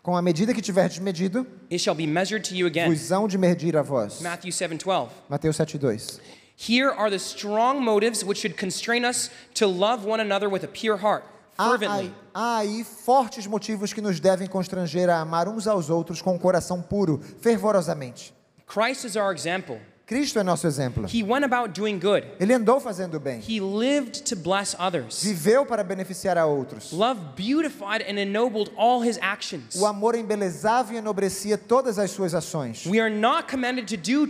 [0.02, 2.90] Com a medida que tiverdes medido, it shall be measured to you again.
[2.90, 4.20] vos hão de medir a vós.
[4.22, 5.10] Matthew 7:12.
[5.30, 6.20] Mateus 7,2.
[6.66, 10.68] Here are the strong motives which should constrain us to love one another with a
[10.68, 11.26] pure heart,
[11.58, 12.14] fervently.
[12.34, 16.40] há aí fortes motivos que nos devem constranger a amar uns aos outros com o
[16.40, 18.34] coração puro, fervorosamente.
[18.66, 19.78] Christ is our example.
[20.06, 21.06] Cristo é nosso exemplo.
[21.06, 22.26] He went about doing good.
[22.40, 25.22] Ele andou fazendo bem, He lived to bless others.
[25.22, 26.94] viveu para beneficiar a outros.
[26.94, 29.76] Love beautified and ennobled all his actions.
[29.76, 32.86] O amor embelezava e enobrecia todas as suas ações.
[32.86, 34.28] We are not commanded to do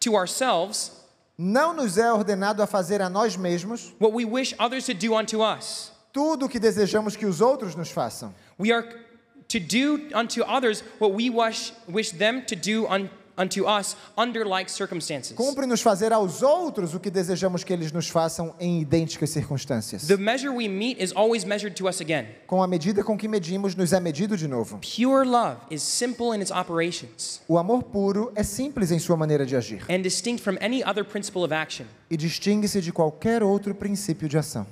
[0.00, 1.03] to ourselves
[1.36, 5.14] Não nos é ordenado a fazer a nós mesmos what we wish others to do
[5.16, 5.92] unto us.
[6.12, 8.32] tudo o que desejamos que os outros nos façam.
[8.58, 8.86] We are
[9.48, 14.46] to do unto others what we wish, wish them to do un, unto us under
[14.46, 15.36] like circumstances.
[15.36, 20.06] Cumpre-nos fazer aos outros o que desejamos que eles nos façam em idênticas circunstâncias.
[20.06, 22.26] The measure we meet is always measured to us again.
[22.46, 24.78] Com a medida com que medimos, nos é medido de novo.
[24.78, 29.44] Pure love is simple in its operations O amor puro é simples em sua maneira
[29.46, 31.86] de agir and distinct from any other principle of action.
[32.10, 34.66] e distingue-se de qualquer outro princípio de ação.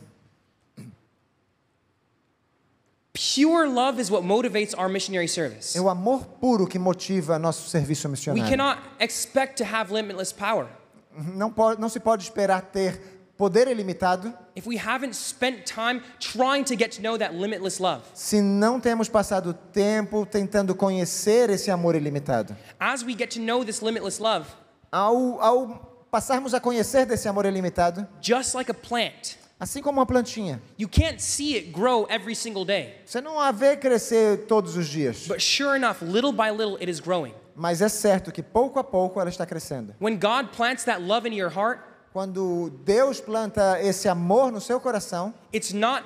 [3.15, 5.77] Pure love is what motivates our missionary service.
[5.77, 8.49] É o amor puro que motiva nosso serviço We missionário.
[8.51, 10.67] cannot expect to have limitless power
[11.15, 12.99] Não, pode, não se pode esperar ter
[13.37, 18.01] poder ilimitado if we haven't spent time trying to get to know that limitless love.
[18.15, 22.57] se não temos passado tempo tentando conhecer esse amor ilimitado.
[22.81, 24.47] As we get to know this limitless love,
[24.91, 30.07] Ao, ao passarmos a conhecer desse amor ilimitado, just like a plant, assim como uma
[30.07, 32.97] plantinha, you can't see it grow every single day.
[33.07, 36.91] você não a vê crescer todos os dias, But sure enough, little by little, it
[36.91, 37.33] is growing.
[37.55, 39.95] mas é certo que pouco a pouco ela está crescendo.
[40.01, 41.81] When God plants that love in your heart,
[42.13, 46.05] Quando Deus planta esse amor no seu coração, it's not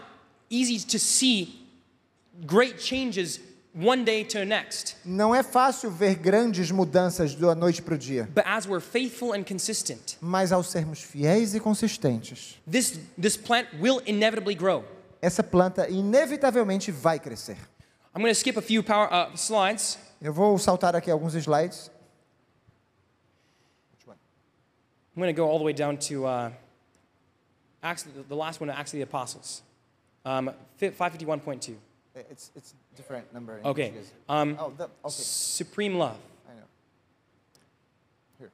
[0.51, 1.67] easy to see
[2.47, 3.41] great changes
[3.77, 4.97] one day to the next.
[5.05, 9.33] não é fácil ver grandes mudanças da noite para o dia, But as we're faithful
[9.33, 14.85] and consistent, mas ao sermos fiéis e consistentes, this, this plant will inevitably grow.
[15.21, 17.57] essa planta inevitavelmente vai crescer.
[18.15, 19.99] I'm going to skip a few power, uh, slides.
[20.23, 21.91] Eu vou saltar aqui alguns slides.
[25.17, 26.51] I'm going to go all the way down to uh,
[27.83, 29.63] Acts, the last one, Acts of the Apostles,
[30.27, 31.75] um, 551.2.
[32.31, 33.59] It's, it's different number.
[33.59, 33.93] in Okay.
[34.29, 34.91] Um, Oh, the, okay.
[35.09, 36.17] supreme love.
[36.49, 36.67] I know.
[38.39, 38.51] Here.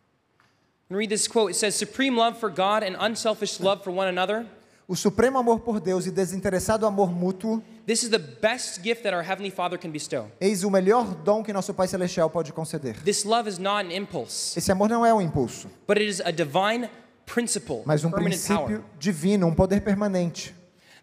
[0.90, 1.50] I'm read this quote.
[1.52, 4.46] It says, Supreme love for God and unselfish love for one another.
[4.88, 9.14] O supremo amor por Deus e desinteressado amor mútuo, This is the best gift that
[9.14, 10.26] our Heavenly Father can bestow.
[10.40, 12.96] eis o melhor dom que nosso Pai Celestial pode conceder.
[13.04, 16.20] This love is not an impulse, Esse amor não é um impulso, but it is
[16.20, 16.90] a divine
[17.24, 18.66] principle, mas um permanent power.
[18.66, 20.52] princípio divino, um poder permanente.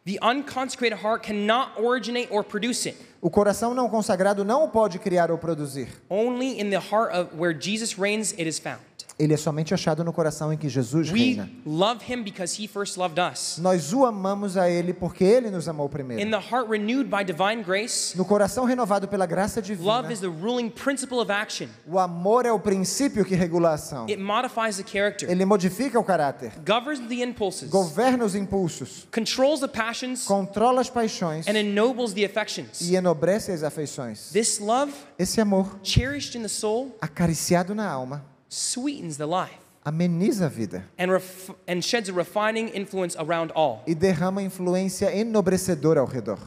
[0.05, 2.97] The unconsecrated heart cannot originate or produce it.
[3.21, 5.89] O coração não consagrado não pode criar ou produzir.
[6.09, 8.88] Only in the heart of where Jesus reigns it is found.
[9.17, 11.49] Ele é somente achado no coração em que Jesus We reina.
[11.65, 13.57] love him because he first loved us.
[13.57, 16.31] Nós o amamos a Ele porque Ele nos amou In primeiro.
[16.31, 20.27] the heart renewed by divine grace, No coração renovado pela graça divina, love is the
[20.27, 21.67] ruling principle of action.
[21.85, 24.05] o amor é o princípio que regula a ação.
[24.05, 29.59] It modifies the character, Ele modifica o caráter, governs the impulses, governa os impulsos, controls
[29.59, 32.79] the passions, controla as paixões and ennobles the affections.
[32.79, 34.31] e enobrece as afeições.
[34.31, 40.45] This love, Esse amor, cherished in the soul, acariciado na alma, sweetens the life ameniza
[40.47, 43.81] a vida and, ref- and sheds a refining influence around all.
[43.87, 46.37] e derrama influência enobrecedora ao redor.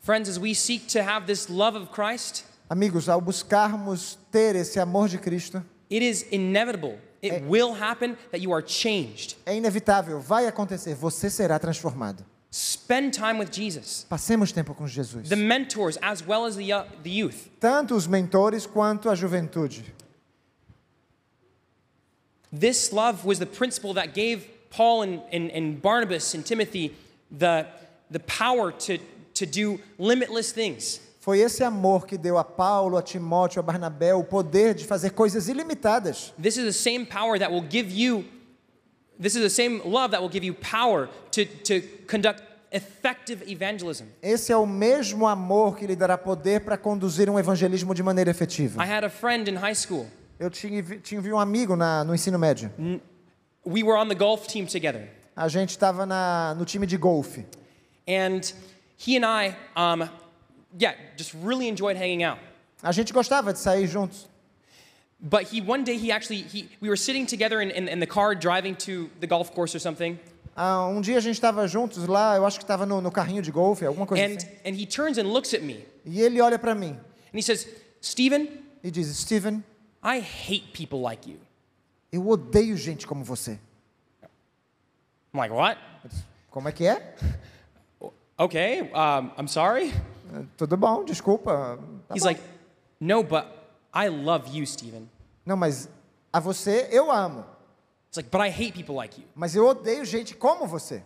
[0.00, 4.78] Friends, as we seek to have this love of Christ, Amigos, ao buscarmos ter esse
[4.80, 6.98] amor de Cristo, it is inevitable.
[7.22, 9.36] It will happen that you are changed.
[9.46, 12.22] é inevitável, vai acontecer, você será transformado.
[12.52, 14.06] Spend time with Jesus.
[14.08, 15.28] Passemos tempo com Jesus.
[15.28, 17.48] The mentors, as well as the, yo- the youth.
[17.58, 19.84] Tanto os mentores quanto a juventude.
[22.54, 26.94] This love was the principle that gave Paul and, and, and Barnabas and Timothy
[27.30, 27.66] the,
[28.12, 28.98] the power to,
[29.34, 31.00] to do limitless things.
[31.18, 35.10] Foi esse amor que deu a Paulo, a Timóteo, a Barnabé o poder de fazer
[35.10, 36.32] coisas ilimitadas.
[36.38, 38.24] This is the same power that will give you,
[39.18, 44.04] this is the same love that will give you power to, to conduct effective evangelism.
[44.22, 48.30] Esse é o mesmo amor que lhe dará poder para conduzir um evangelismo de maneira
[48.30, 48.80] efetiva.
[48.80, 50.06] I had a friend in high school.
[50.44, 52.70] Eu tinha, vi um amigo na, no ensino médio.
[53.64, 55.08] We were on the golf team together.
[55.34, 56.04] A gente estava
[56.54, 57.46] no time de golfe.
[58.06, 58.42] And
[58.98, 60.06] he and I, um,
[60.78, 62.38] yeah, just really enjoyed hanging out.
[62.82, 64.28] A gente gostava de sair juntos.
[65.18, 68.06] But he one day he actually he we were sitting together in, in, in the
[68.06, 70.18] car driving to the golf course or something,
[70.54, 73.40] Ah, um dia a gente estava juntos lá, eu acho que estava no, no carrinho
[73.40, 74.48] de golfe, alguma coisa and assim.
[74.66, 76.90] and he turns and looks at me E ele olha para mim
[77.32, 77.66] and he says,
[78.02, 78.46] Stephen,
[78.82, 79.64] e diz: Steven,
[80.04, 81.38] I hate people like you.
[82.12, 83.58] eu odeio gente como você.
[85.32, 85.78] I'm like, what?
[86.50, 87.16] Como é que é?
[88.38, 89.92] Okay, um, I'm sorry.
[90.32, 91.78] "Ah, Tudo bom, desculpa.
[92.08, 92.40] Tá He's bom." like,
[93.00, 93.46] no, but
[93.92, 95.08] I love you, Stephen.
[95.46, 95.88] Não, mas
[96.32, 97.44] a você eu amo,
[98.08, 99.26] It's like, but I hate people like you.
[99.34, 101.02] mas eu odeio gente como você.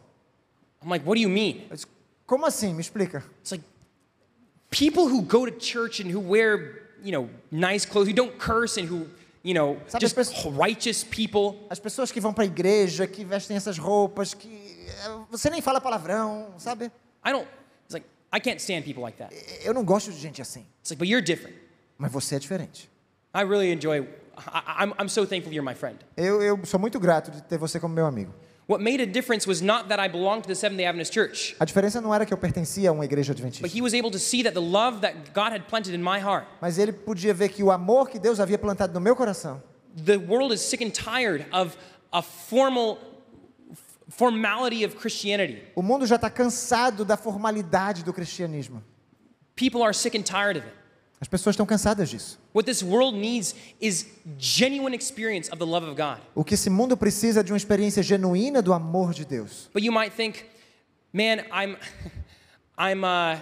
[0.82, 1.66] I'm like, what do you mean?
[1.70, 1.86] Eu disse,
[2.26, 2.74] Como assim?
[2.74, 3.24] Me explica.
[3.40, 3.64] It's like
[4.70, 8.78] people who go to church and who wear, you know, nice clothes, who don't curse
[8.80, 9.06] and who,
[9.42, 11.58] you know, Sabe just as pessoas- righteous people.
[11.70, 15.60] As pessoas que vão para a igreja, que vestem essas roupas, que eh, você nem
[15.60, 16.86] fala palavrão, sabe?
[17.24, 17.46] I don't.
[17.84, 19.34] It's like I can't stand people like that.
[19.64, 21.56] Eu não gosto de gente assim, It's like, but you're different.
[21.96, 22.88] mas você é diferente.
[23.34, 24.00] I really enjoy
[24.38, 25.98] I, I'm, I'm so thankful you're my friend.
[26.16, 28.32] Eu, eu sou muito grato de ter você como meu amigo.
[28.68, 31.56] What made a difference was not that I belonged to the Seventh day Adventist Church,
[31.58, 33.66] A diferença não era que eu pertencia a uma igreja adventista.
[33.66, 36.18] but he was able to see that the love that God had planted in my
[36.20, 39.62] heart, mas ele podia ver que o amor que Deus havia plantado no meu coração,
[40.04, 41.76] the world is sick and tired of
[42.12, 42.98] a formal
[44.10, 45.62] formality of Christianity.
[45.74, 48.82] o mundo já está cansado da formalidade do cristianismo.
[49.56, 50.74] People are sick and tired of it.
[51.20, 52.38] As pessoas estão cansadas disso.
[52.54, 54.06] What this world needs is
[54.38, 56.20] genuine experience of the love of God.
[56.34, 59.68] O que esse mundo precisa é de uma experiência genuína do amor de Deus.
[59.74, 60.44] But you might think,
[61.12, 61.76] man, I'm,
[62.78, 63.40] I'm, uh,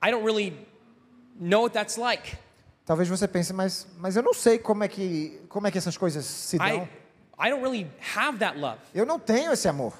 [0.00, 0.56] I don't really
[1.40, 2.36] know what that's like.
[2.84, 5.96] Talvez você pense, mas, mas eu não sei como é que como é que essas
[5.96, 6.84] coisas se dão.
[7.36, 8.78] I, I don't really have that love.
[8.94, 9.92] Eu não tenho esse amor.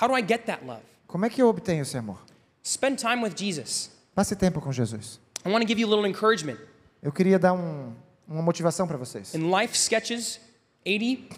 [0.00, 0.82] How do I get that love?
[1.06, 2.24] Como é que eu obtenho esse amor?
[2.64, 3.90] Spend time with Jesus.
[4.14, 5.20] Passe tempo com Jesus.
[5.46, 6.58] I want to give you a little encouragement.
[7.00, 7.94] Eu queria dar um,
[8.26, 9.32] uma motivação para vocês.
[9.32, 10.40] In Life Sketches
[10.84, 11.36] 80,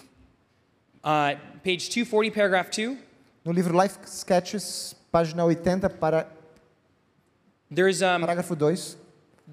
[1.04, 2.96] uh, page 240, paragraph 2,
[3.44, 6.26] No livro Life Sketches, página 80, para,
[7.70, 8.96] there's, um, parágrafo 2,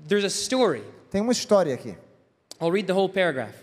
[0.07, 0.83] there's a story.
[1.11, 1.97] tem uma história aqui.
[2.61, 3.55] I'll read the whole paragraph.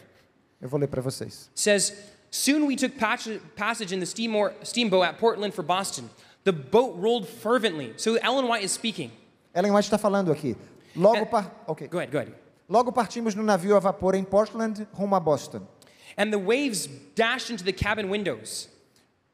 [0.61, 1.49] Eu vou ler para vocês.
[1.55, 1.95] Says,
[2.31, 6.11] Soon we took passage in the steamboat at Portland for Boston.
[6.45, 7.95] The boat rolled fervently.
[7.97, 9.11] So Ellen White is speaking.
[9.55, 10.57] Ellen White está falando aqui.
[10.95, 11.51] Logo, par...
[11.67, 11.89] ok.
[11.89, 12.35] Go ahead, go ahead.
[12.69, 15.67] Logo partimos no navio a vapor em Portland, rumo a Boston.
[16.17, 18.69] And the waves dashed into the cabin windows.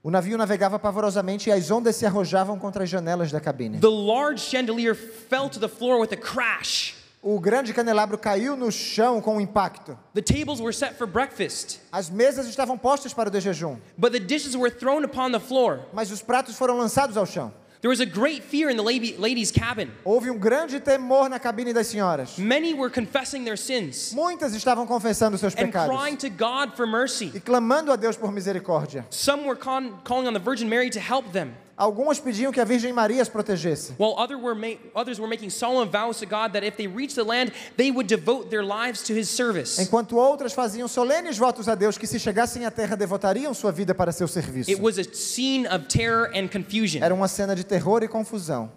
[0.02, 3.78] O navio navegava pavorosamente e as ondas se arrojavam contra as janelas da cabine.
[3.80, 6.94] The large chandelier fell to the floor with a crash.
[7.20, 9.98] O grande candelabro caiu no chão com um impacto.
[10.14, 14.12] The tables were set for breakfast, As mesas estavam postas para o de jejum, but
[14.12, 15.80] the dishes were thrown upon the floor.
[15.92, 17.52] mas os pratos foram lançados ao chão.
[17.80, 19.92] There was a great fear in the ladies' cabin.
[20.04, 22.36] Houve um grande temor na cabine das senhoras.
[22.36, 26.86] Many were confessing their sins Muitas estavam confessando seus and pecados crying to God for
[26.86, 27.30] mercy.
[27.34, 29.04] e clamando a Deus por misericórdia.
[29.10, 32.92] Some were calling on the Virgin Mary to help them, Algumas pediam que a Virgem
[32.92, 33.92] Maria as protegesse.
[33.98, 34.56] while other were
[34.96, 38.08] others were making solemn vows to God that if they reached the land, they would
[38.08, 39.80] devote their lives to His service.
[39.80, 43.94] Enquanto outras faziam solenes votos a Deus que se chegassem à terra devotariam sua vida
[43.94, 44.68] para seu serviço.
[44.68, 47.00] It was a scene of terror and confusion.
[47.00, 48.68] Era uma cena de terror e confusão.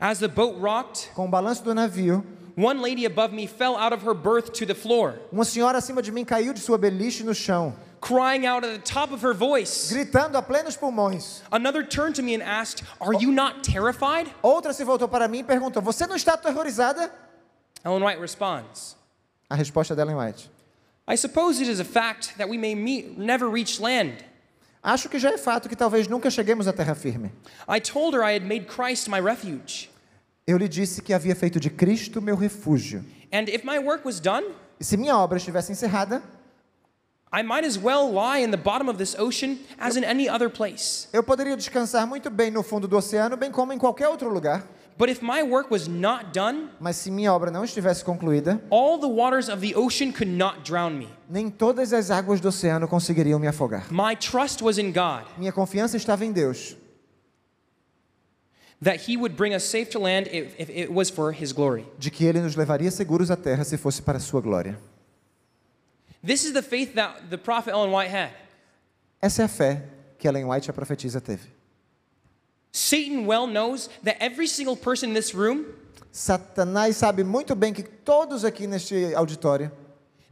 [0.00, 2.24] As the boat rocked, Com o balanço do navio,
[2.56, 6.00] one lady above me fell out of her berth to the floor, uma senhora acima
[6.00, 7.74] de mim caiu de sua beliche no chão,
[8.04, 9.90] crying out at the top of her voice.
[9.90, 11.40] gritando a plenos pulmões.
[11.50, 14.28] Another turned to me and asked, Are you not terrified?
[14.42, 17.10] Outra se voltou para mim e perguntou: Você não está aterrorizada?
[17.84, 18.96] Ellen White responds,
[19.48, 20.50] A resposta dela em White:
[21.08, 24.24] I suppose it is a fact that we may meet, never reach land.
[24.82, 27.32] Acho que já é fato que talvez nunca cheguemos à terra firme.
[27.66, 29.88] I told her I had made Christ my refuge.
[30.46, 33.02] Eu lhe disse que havia feito de Cristo meu refúgio.
[33.32, 34.44] And if my work was done,
[34.78, 36.22] E se minha obra estivesse encerrada,
[37.36, 40.48] I might as well lie in the bottom of this ocean as in any other
[40.48, 41.08] place.
[41.12, 44.64] eu poderia descansar muito bem no fundo do oceano, bem como em qualquer outro lugar.
[44.96, 49.00] But if my work was not done, Mas se minha obra não estivesse concluída, all
[49.00, 51.08] the waters of the ocean could not drown me.
[51.28, 53.92] nem todas as águas do oceano conseguiriam me afogar.
[53.92, 56.76] My trust was in God, Minha confiança estava em Deus,
[58.80, 61.84] that He would bring us safe to land if, if it was for His glory.
[61.98, 64.78] de que Ele nos levaria seguros à terra se fosse para a sua glória.
[66.24, 68.30] This is the faith that the prophet Ellen White had.
[69.20, 69.82] Essa é a fé
[70.18, 71.50] que Ellen White, a profetisa, teve.
[72.72, 75.66] Satan well knows that every single person in this room,
[76.10, 79.70] Satanás sabe muito bem que todos aqui neste auditório,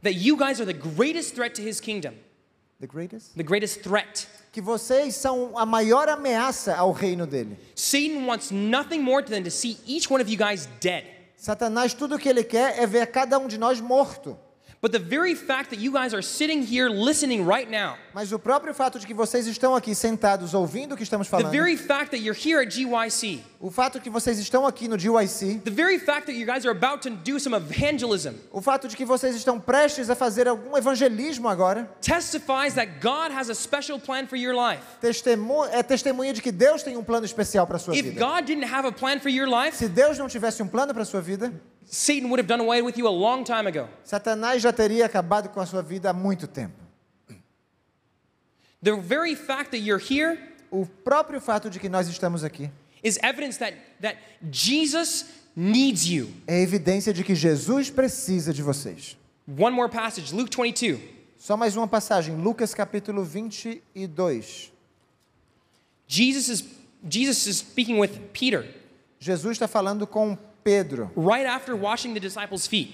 [0.01, 2.15] that you guys are the greatest threat to his kingdom,
[2.79, 4.27] the greatest, the greatest threat.
[4.51, 7.55] que vocês são a maior ameaça ao reino dele.
[7.75, 11.05] Satan wants nothing more than to see each one of you guys dead.
[11.37, 14.37] Satanás, tudo o que ele quer é ver cada um de nós morto.
[14.83, 18.37] But the very fact that you guys are sitting here listening right now, Mas o
[18.37, 21.77] próprio fato de que vocês estão aqui sentados ouvindo o que estamos the falando, very
[21.77, 25.61] fact that you're here at GYC, o fato de que vocês estão aqui no GYC,
[25.63, 28.97] the very fact that you guys are about to do some evangelism o fato de
[28.97, 33.97] que vocês estão prestes a fazer algum evangelismo agora, testifies that God has a special
[33.97, 34.83] plan for your life.
[34.99, 38.19] testemu é testemunha de que Deus tem um plano especial para sua If vida.
[38.19, 41.05] God didn't have a plan for your life, Se Deus não tivesse um plano para
[41.05, 41.53] sua vida,
[41.85, 43.87] Satan would have done away with you a long time ago.
[44.03, 46.75] Satanás já teria acabado com a sua vida há muito tempo.
[48.81, 50.37] The very fact that you're here
[50.71, 52.69] O próprio fato de que nós estamos aqui
[53.03, 54.17] is evidence that, that
[54.51, 55.25] Jesus
[55.55, 56.29] needs you.
[56.47, 59.15] é evidência de que Jesus precisa de vocês.
[59.47, 60.99] One more passage, Luke 22.
[61.37, 64.71] Só mais uma passagem, Lucas capítulo 22.
[66.07, 66.65] Jesus is,
[67.07, 68.65] Jesus is speaking with Peter
[69.23, 72.93] Jesus está falando com Pedro, right after washing the disciples' feet.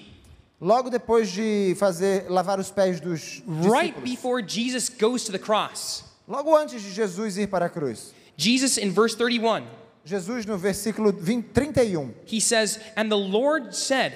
[0.60, 5.38] Logo depois de fazer lavar os pés dos right discípulos, before Jesus goes to the
[5.38, 6.04] cross.
[6.28, 9.64] logo antes de Jesus ir para a cruz, Jesus in verse 31,
[10.04, 14.12] Jesus no versículo 20, 31, he says, And the Lord said,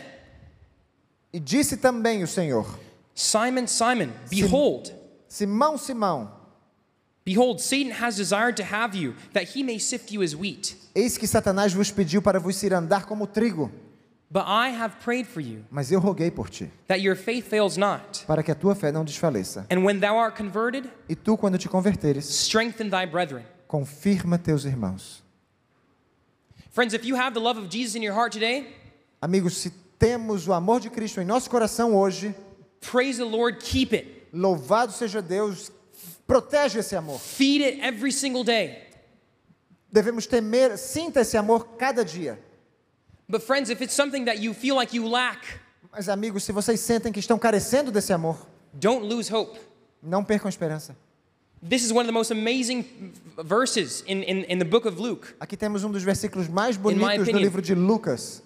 [1.33, 2.79] e disse também o Senhor:
[3.15, 4.93] Simon, Simon, behold,
[5.27, 6.31] Simão, Simão,
[7.25, 10.75] behold, Satan has desired to have you, that he may sift you as wheat.
[10.95, 13.71] eis que Satanás vos pediu para vos ir andar como trigo,
[14.31, 17.77] But I have prayed for you, mas eu roguei por ti, that your faith fails
[17.77, 18.25] not.
[18.27, 19.65] para que a tua fé não desfaleça.
[19.71, 23.45] And when thou art converted, E tu, quando te converteres, strengthen thy brethren.
[23.69, 25.23] confirma teus irmãos.
[26.73, 28.67] Friends, if you have the love of Jesus in your heart today,
[29.23, 32.35] Amigos, se temos o amor de Cristo em nosso coração hoje,
[32.81, 34.27] praise the Lord, keep it.
[34.33, 35.71] louvado seja Deus,
[36.27, 37.19] protege esse amor.
[37.19, 38.83] Feed it every single day.
[39.93, 42.39] Devemos temer, sinta esse amor cada dia.
[43.29, 45.45] But friends, if it's something that you feel like you lack,
[45.93, 49.59] Mas, amigos, se vocês sentem que estão carecendo desse amor, don't lose hope.
[50.03, 50.97] não percam a esperança.
[51.67, 52.85] This is one of the most amazing
[53.39, 55.35] verses in, in, in the book of Luke.
[55.41, 58.43] Aqui temos um dos versículos mais bonitos do livro de Lucas.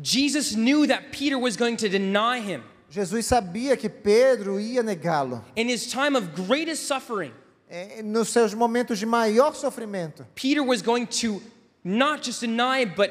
[0.00, 2.62] Jesus knew that Peter was going to deny him.
[2.92, 5.42] Jesus sabia que Pedro ia negá-lo.
[5.56, 7.32] In his time of greatest suffering,
[7.70, 11.40] É, Nos seus momentos de maior sofrimento, Peter was going to
[11.82, 13.10] not just deny, but,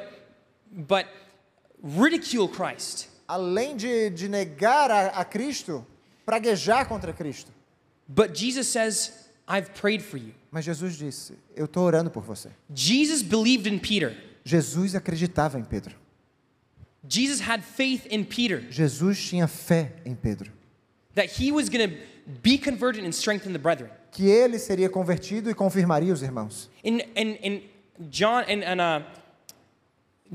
[0.71, 1.07] but
[1.81, 3.07] ridicule Christ.
[3.27, 5.83] além de, de negar a, a Cristo,
[6.23, 7.51] praguejar contra Cristo.
[8.07, 9.11] But Jesus says,
[9.47, 10.33] I've prayed for you.
[10.51, 12.49] Mas Jesus disse: Eu estou orando por você.
[12.71, 14.15] Jesus believed in Peter.
[14.43, 15.95] Jesus acreditava em Pedro.
[17.07, 20.51] Jesus had faith in Peter Jesus tinha fé em Pedro.
[21.15, 21.95] that he was going to
[22.41, 23.89] be converted and strengthen the brethren.
[24.11, 26.67] Que ele seria convertido e confirmaria os irmãos.
[26.83, 27.61] In, in, in
[28.09, 29.01] John, in, in uh,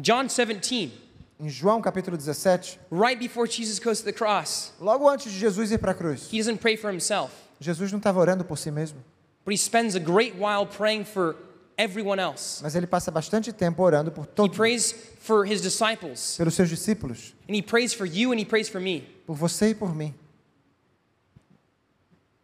[0.00, 0.92] John 17,
[1.38, 5.70] Em João capítulo 17, right before Jesus goes to the cross, logo antes de Jesus
[5.70, 8.70] ir para a cruz, he doesn't pray for himself, Jesus não estava orando por si
[8.70, 8.98] mesmo,
[9.44, 11.36] but he spends a great while praying for
[11.78, 12.60] everyone else.
[12.62, 16.68] mas ele passa bastante tempo orando por He todos, prays for his disciples, pelos seus
[16.68, 19.02] discípulos, and he prays for you, and he prays for me.
[19.26, 20.14] por você e por mim.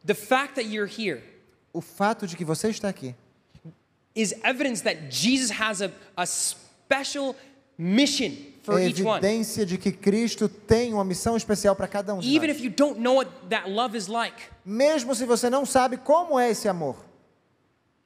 [0.05, 1.23] The fact that you're here
[1.73, 3.15] O fato de que você está aqui
[4.15, 7.35] is evidence that Jesus has a, a special
[7.79, 8.31] mission
[8.63, 9.19] for é each one.
[9.19, 12.57] evidência de que Cristo tem uma missão especial para cada um de Even nós.
[12.59, 16.39] if you don't know what that love is like, Mesmo se você não sabe como
[16.39, 16.97] é esse amor,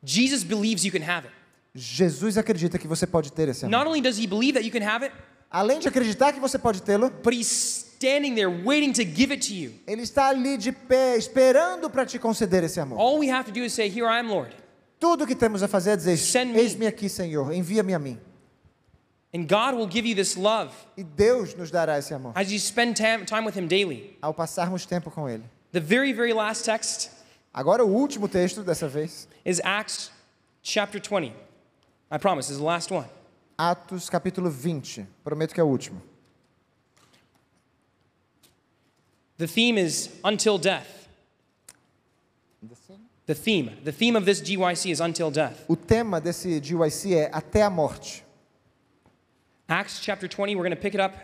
[0.03, 1.35] Jesus believes you can have it.
[1.75, 3.79] Jesus acredita que você pode ter esse amor.
[3.79, 5.15] Not only does he believe that you can have it,
[5.51, 9.47] Além de acreditar que você pode tê-lo, but he's standing there waiting to give it
[9.47, 9.73] to you.
[9.87, 12.99] ele está ali de pé, esperando para te conceder esse amor.
[12.99, 14.55] All we have to do is say, Here I am, Lord.
[14.99, 16.19] Tudo o que temos a fazer é dizer.
[16.55, 18.19] Eis-me aqui, Senhor, envia-me a mim.
[19.35, 22.59] And God will give you this love E Deus nos dará esse amor as you
[22.59, 24.17] spend time with him daily.
[24.23, 25.45] ao passarmos tempo com Ele.
[25.73, 27.11] The very, very last text
[27.57, 30.11] Agora, o último texto dessa vez, is Acts
[30.63, 31.33] chapter 20.
[32.11, 33.09] I promise, is the last one.
[33.59, 35.07] Atos capítulo 20.
[35.25, 36.03] Prometo que é o último.
[39.39, 41.09] The theme is until death.
[43.25, 45.65] The theme, the theme of this GYC is until death.
[45.67, 48.23] O tema desse GYC é Até a Morte.
[49.67, 51.17] Acts chapter 20, we're going to pick it up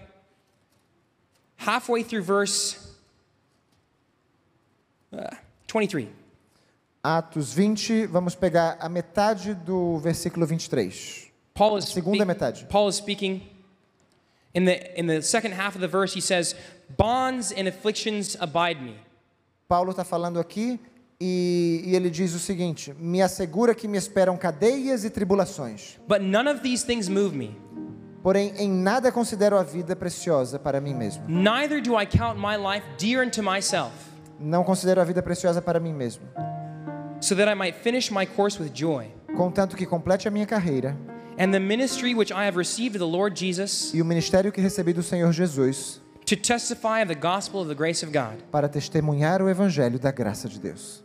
[1.58, 2.96] halfway through verse
[5.12, 5.36] uh,
[5.68, 6.21] 23.
[7.04, 11.32] Atos 20, vamos pegar a metade do versículo 23.
[11.52, 12.64] Paul is, Segunda metade.
[12.66, 13.42] Paul is speaking.
[14.54, 16.54] In the, in the second half of the verse, he says,
[16.96, 18.94] Bonds and afflictions abide me.
[19.66, 20.78] Paulo está falando aqui
[21.20, 25.98] e, e ele diz o seguinte: Me assegura que me esperam cadeias e tribulações.
[26.06, 27.56] But none of these things move me.
[28.22, 31.24] Porém, em nada considero a vida preciosa para mim mesmo.
[31.26, 33.92] Neither do I count my life dear unto myself,
[34.38, 36.22] Não considero a vida preciosa para mim mesmo.
[37.22, 39.06] So that I might finish my course with joy.
[39.34, 40.94] Contanto que complete a minha carreira
[41.38, 44.60] And the ministry which I have received of the Lord Jesus e o ministério que
[44.62, 48.36] recebi do Senhor Jesus to testify of the gospel of the grace of God.
[48.50, 51.02] para testemunhar o evangelho da graça de Deus.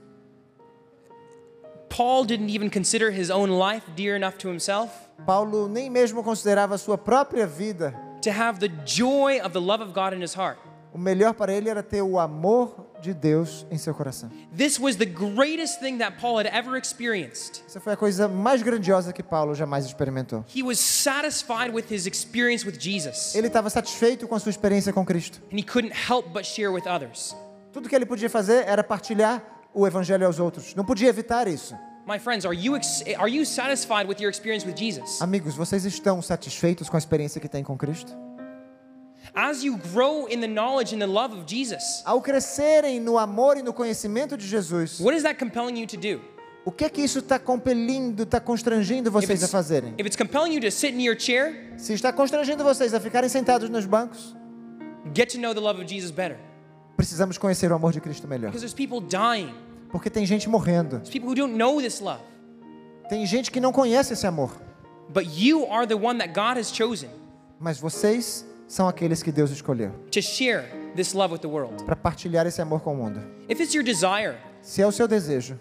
[1.90, 4.92] Paul didn't even consider his own life dear enough to himself
[5.26, 7.94] Paulo nem mesmo considerava a sua própria vida.
[8.22, 10.58] to have the joy of the love of God in his heart.
[10.94, 14.30] O melhor para ele era ter o amor de Deus em seu coração.
[14.56, 17.64] This was the greatest thing that Paul had ever experienced.
[17.68, 20.44] Essa foi a coisa mais grandiosa que Paulo jamais experimentou.
[20.56, 24.92] He was satisfied with his experience with Jesus, Ele estava satisfeito com a sua experiência
[24.94, 25.40] com Cristo.
[25.52, 27.36] and he couldn't help but share with others.
[27.72, 29.44] Tudo que ele podia fazer era partilhar
[29.74, 30.74] o evangelho aos outros.
[30.74, 31.76] Não podia evitar isso.
[32.08, 32.74] My friends, are you,
[33.20, 35.22] are you satisfied with your experience with Jesus?
[35.22, 38.12] Amigos, vocês estão satisfeitos com a experiência que têm com Cristo?
[39.40, 43.56] As you grow in the knowledge and the love of Jesus, Ao crescerem no amor
[43.58, 46.20] e no conhecimento de Jesus, what is that compelling you to do?
[46.66, 49.94] o que é que isso está compelindo, está constrangindo vocês a fazerem?
[50.00, 53.30] if it's compelling you to sit in your chair, Se está constrangindo vocês a ficarem
[53.30, 54.36] sentados nos bancos,
[55.14, 56.38] get to know the love of Jesus better.
[56.96, 58.52] precisamos conhecer o amor de Cristo melhor.
[58.52, 59.54] Because there's people dying.
[59.92, 60.98] Porque tem gente morrendo.
[60.98, 62.22] There's people who don't know this love.
[63.08, 64.52] Tem gente que não conhece esse amor.
[65.14, 67.10] But you are the one that God has chosen
[67.60, 70.66] Mas vocês são aqueles que Deus escolheu to share
[70.96, 71.84] this love with the world.
[71.86, 73.22] para partilhar esse amor com o mundo.
[73.50, 75.60] If it's your desire Se é o seu desejo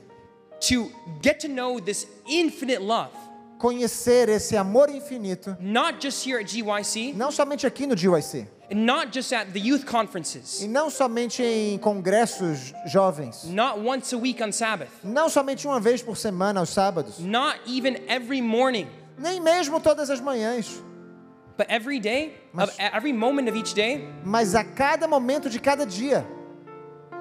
[0.68, 0.90] to
[1.22, 3.10] get to know this infinite love,
[3.58, 8.84] conhecer esse amor infinito, not just here at GYC, não somente aqui no GYC, and
[8.84, 14.18] not just at the youth conferences, e não somente em congressos jovens, not once a
[14.18, 18.88] week on Sabbath, não somente uma vez por semana aos sábados, not even every morning,
[19.18, 20.82] nem mesmo todas as manhãs,
[21.56, 25.84] but every day, Mas- every moment of each day, mas a cada momento de cada
[25.86, 26.24] dia.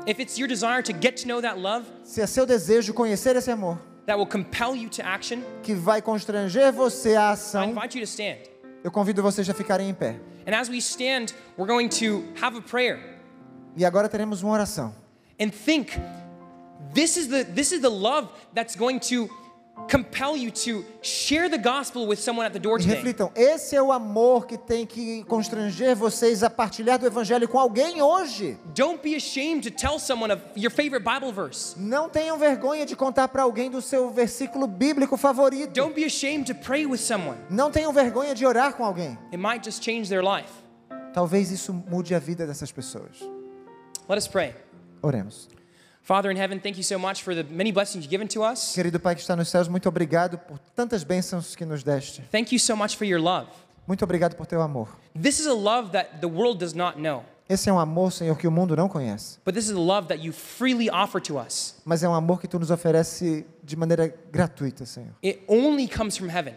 [0.07, 3.35] if it's your desire to get to know that love Se é seu desejo conhecer
[3.35, 7.69] esse amor, that will compel you to action, que vai constranger você à I ação,
[7.71, 8.37] invite you to stand.
[8.83, 10.19] eu convido vocês a ficarem em pé.
[10.47, 12.99] And as we stand, we're going to have a prayer
[13.75, 14.93] E agora teremos uma oração.
[15.39, 15.91] and think
[16.93, 19.27] this is the this is the love that's going to
[19.89, 22.95] compel you to share the gospel with someone at the door today.
[22.95, 27.59] reflitam, esse é o amor que tem que constranger vocês a partilhar do evangelho com
[27.59, 28.57] alguém hoje.
[28.73, 31.75] Don't be ashamed to tell someone of your favorite Bible verse.
[31.77, 35.71] Não tenham vergonha de contar para alguém do seu versículo bíblico favorito.
[35.73, 37.37] Don't be ashamed to pray with someone.
[37.49, 39.17] Não tenham vergonha de orar com alguém.
[39.31, 40.51] It might just change their life.
[41.13, 43.21] Talvez isso mude a vida dessas pessoas.
[44.09, 44.53] Let us pray.
[45.01, 45.54] Oremos.
[46.05, 48.75] Father in heaven, thank you so much for the many blessings given to us.
[48.75, 52.21] Querido Pai que está nos céus, muito obrigado por tantas bênçãos que nos deste.
[52.31, 53.47] Thank you so much for your love.
[53.87, 54.87] Muito obrigado por teu amor.
[55.19, 58.37] This is a love that the world does not know, Esse é um amor, Senhor,
[58.37, 59.39] que o mundo não conhece.
[59.43, 61.75] but this is a love that you freely offer to us.
[61.83, 65.15] Mas é um amor que tu nos oferece de maneira gratuita, Senhor.
[65.23, 66.53] It only comes from heaven.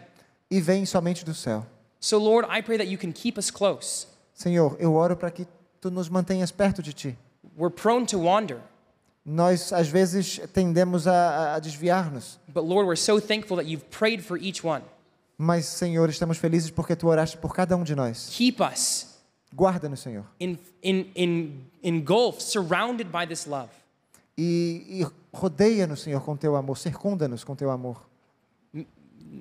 [0.51, 1.65] E vem somente do céu.
[1.99, 4.05] So, Lord, I pray that you can keep us close.
[4.31, 5.47] Senhor, eu oro para que
[5.81, 7.17] tu nos mantenhas perto de ti.
[7.57, 8.59] We're prone to wander,
[9.31, 12.39] Nós, às vezes, tendemos a, a desviar-nos.
[12.51, 14.83] but Lord, we're so thankful that you've prayed for each one.
[15.37, 18.29] Mas, Senhor, estamos felizes porque tu oraste por cada um de nós.
[18.31, 19.07] Keep us
[19.55, 20.25] Guarda-nos, Senhor.
[20.39, 23.69] in, in, in, engulfed, surrounded by this love.
[24.37, 26.77] E, e rodeia-nos, Senhor, com teu amor.
[26.77, 28.07] Circunda-nos com teu amor.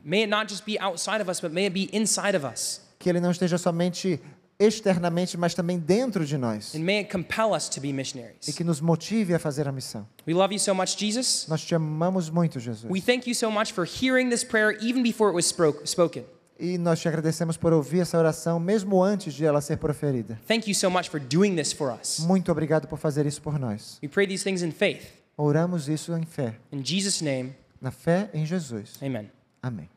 [0.05, 2.83] May it not just be outside of us, but may it be inside of us.
[2.99, 4.21] Que ele não esteja somente
[4.59, 6.75] externamente, mas também dentro de nós.
[6.75, 8.47] And may it compel us to be E missionaries.
[8.57, 10.07] que nos motive a fazer a missão.
[10.27, 11.47] We love you so much, Jesus.
[11.49, 12.91] Nós te amamos muito, Jesus.
[12.91, 15.47] We thank you so much for hearing this prayer even before it was
[15.85, 16.25] spoken.
[16.61, 20.41] E nós te agradecemos por ouvir essa oração, mesmo antes de ela ser proferida.
[20.49, 22.19] Thank you so much for doing this for us.
[22.21, 23.99] Muito obrigado por fazer isso por nós.
[24.03, 25.03] We pray these things in faith.
[25.37, 26.57] Oramos isso em fé.
[26.73, 28.95] In Jesus' name, Na fé em Jesus.
[29.01, 29.31] amen.
[29.63, 29.89] Amém.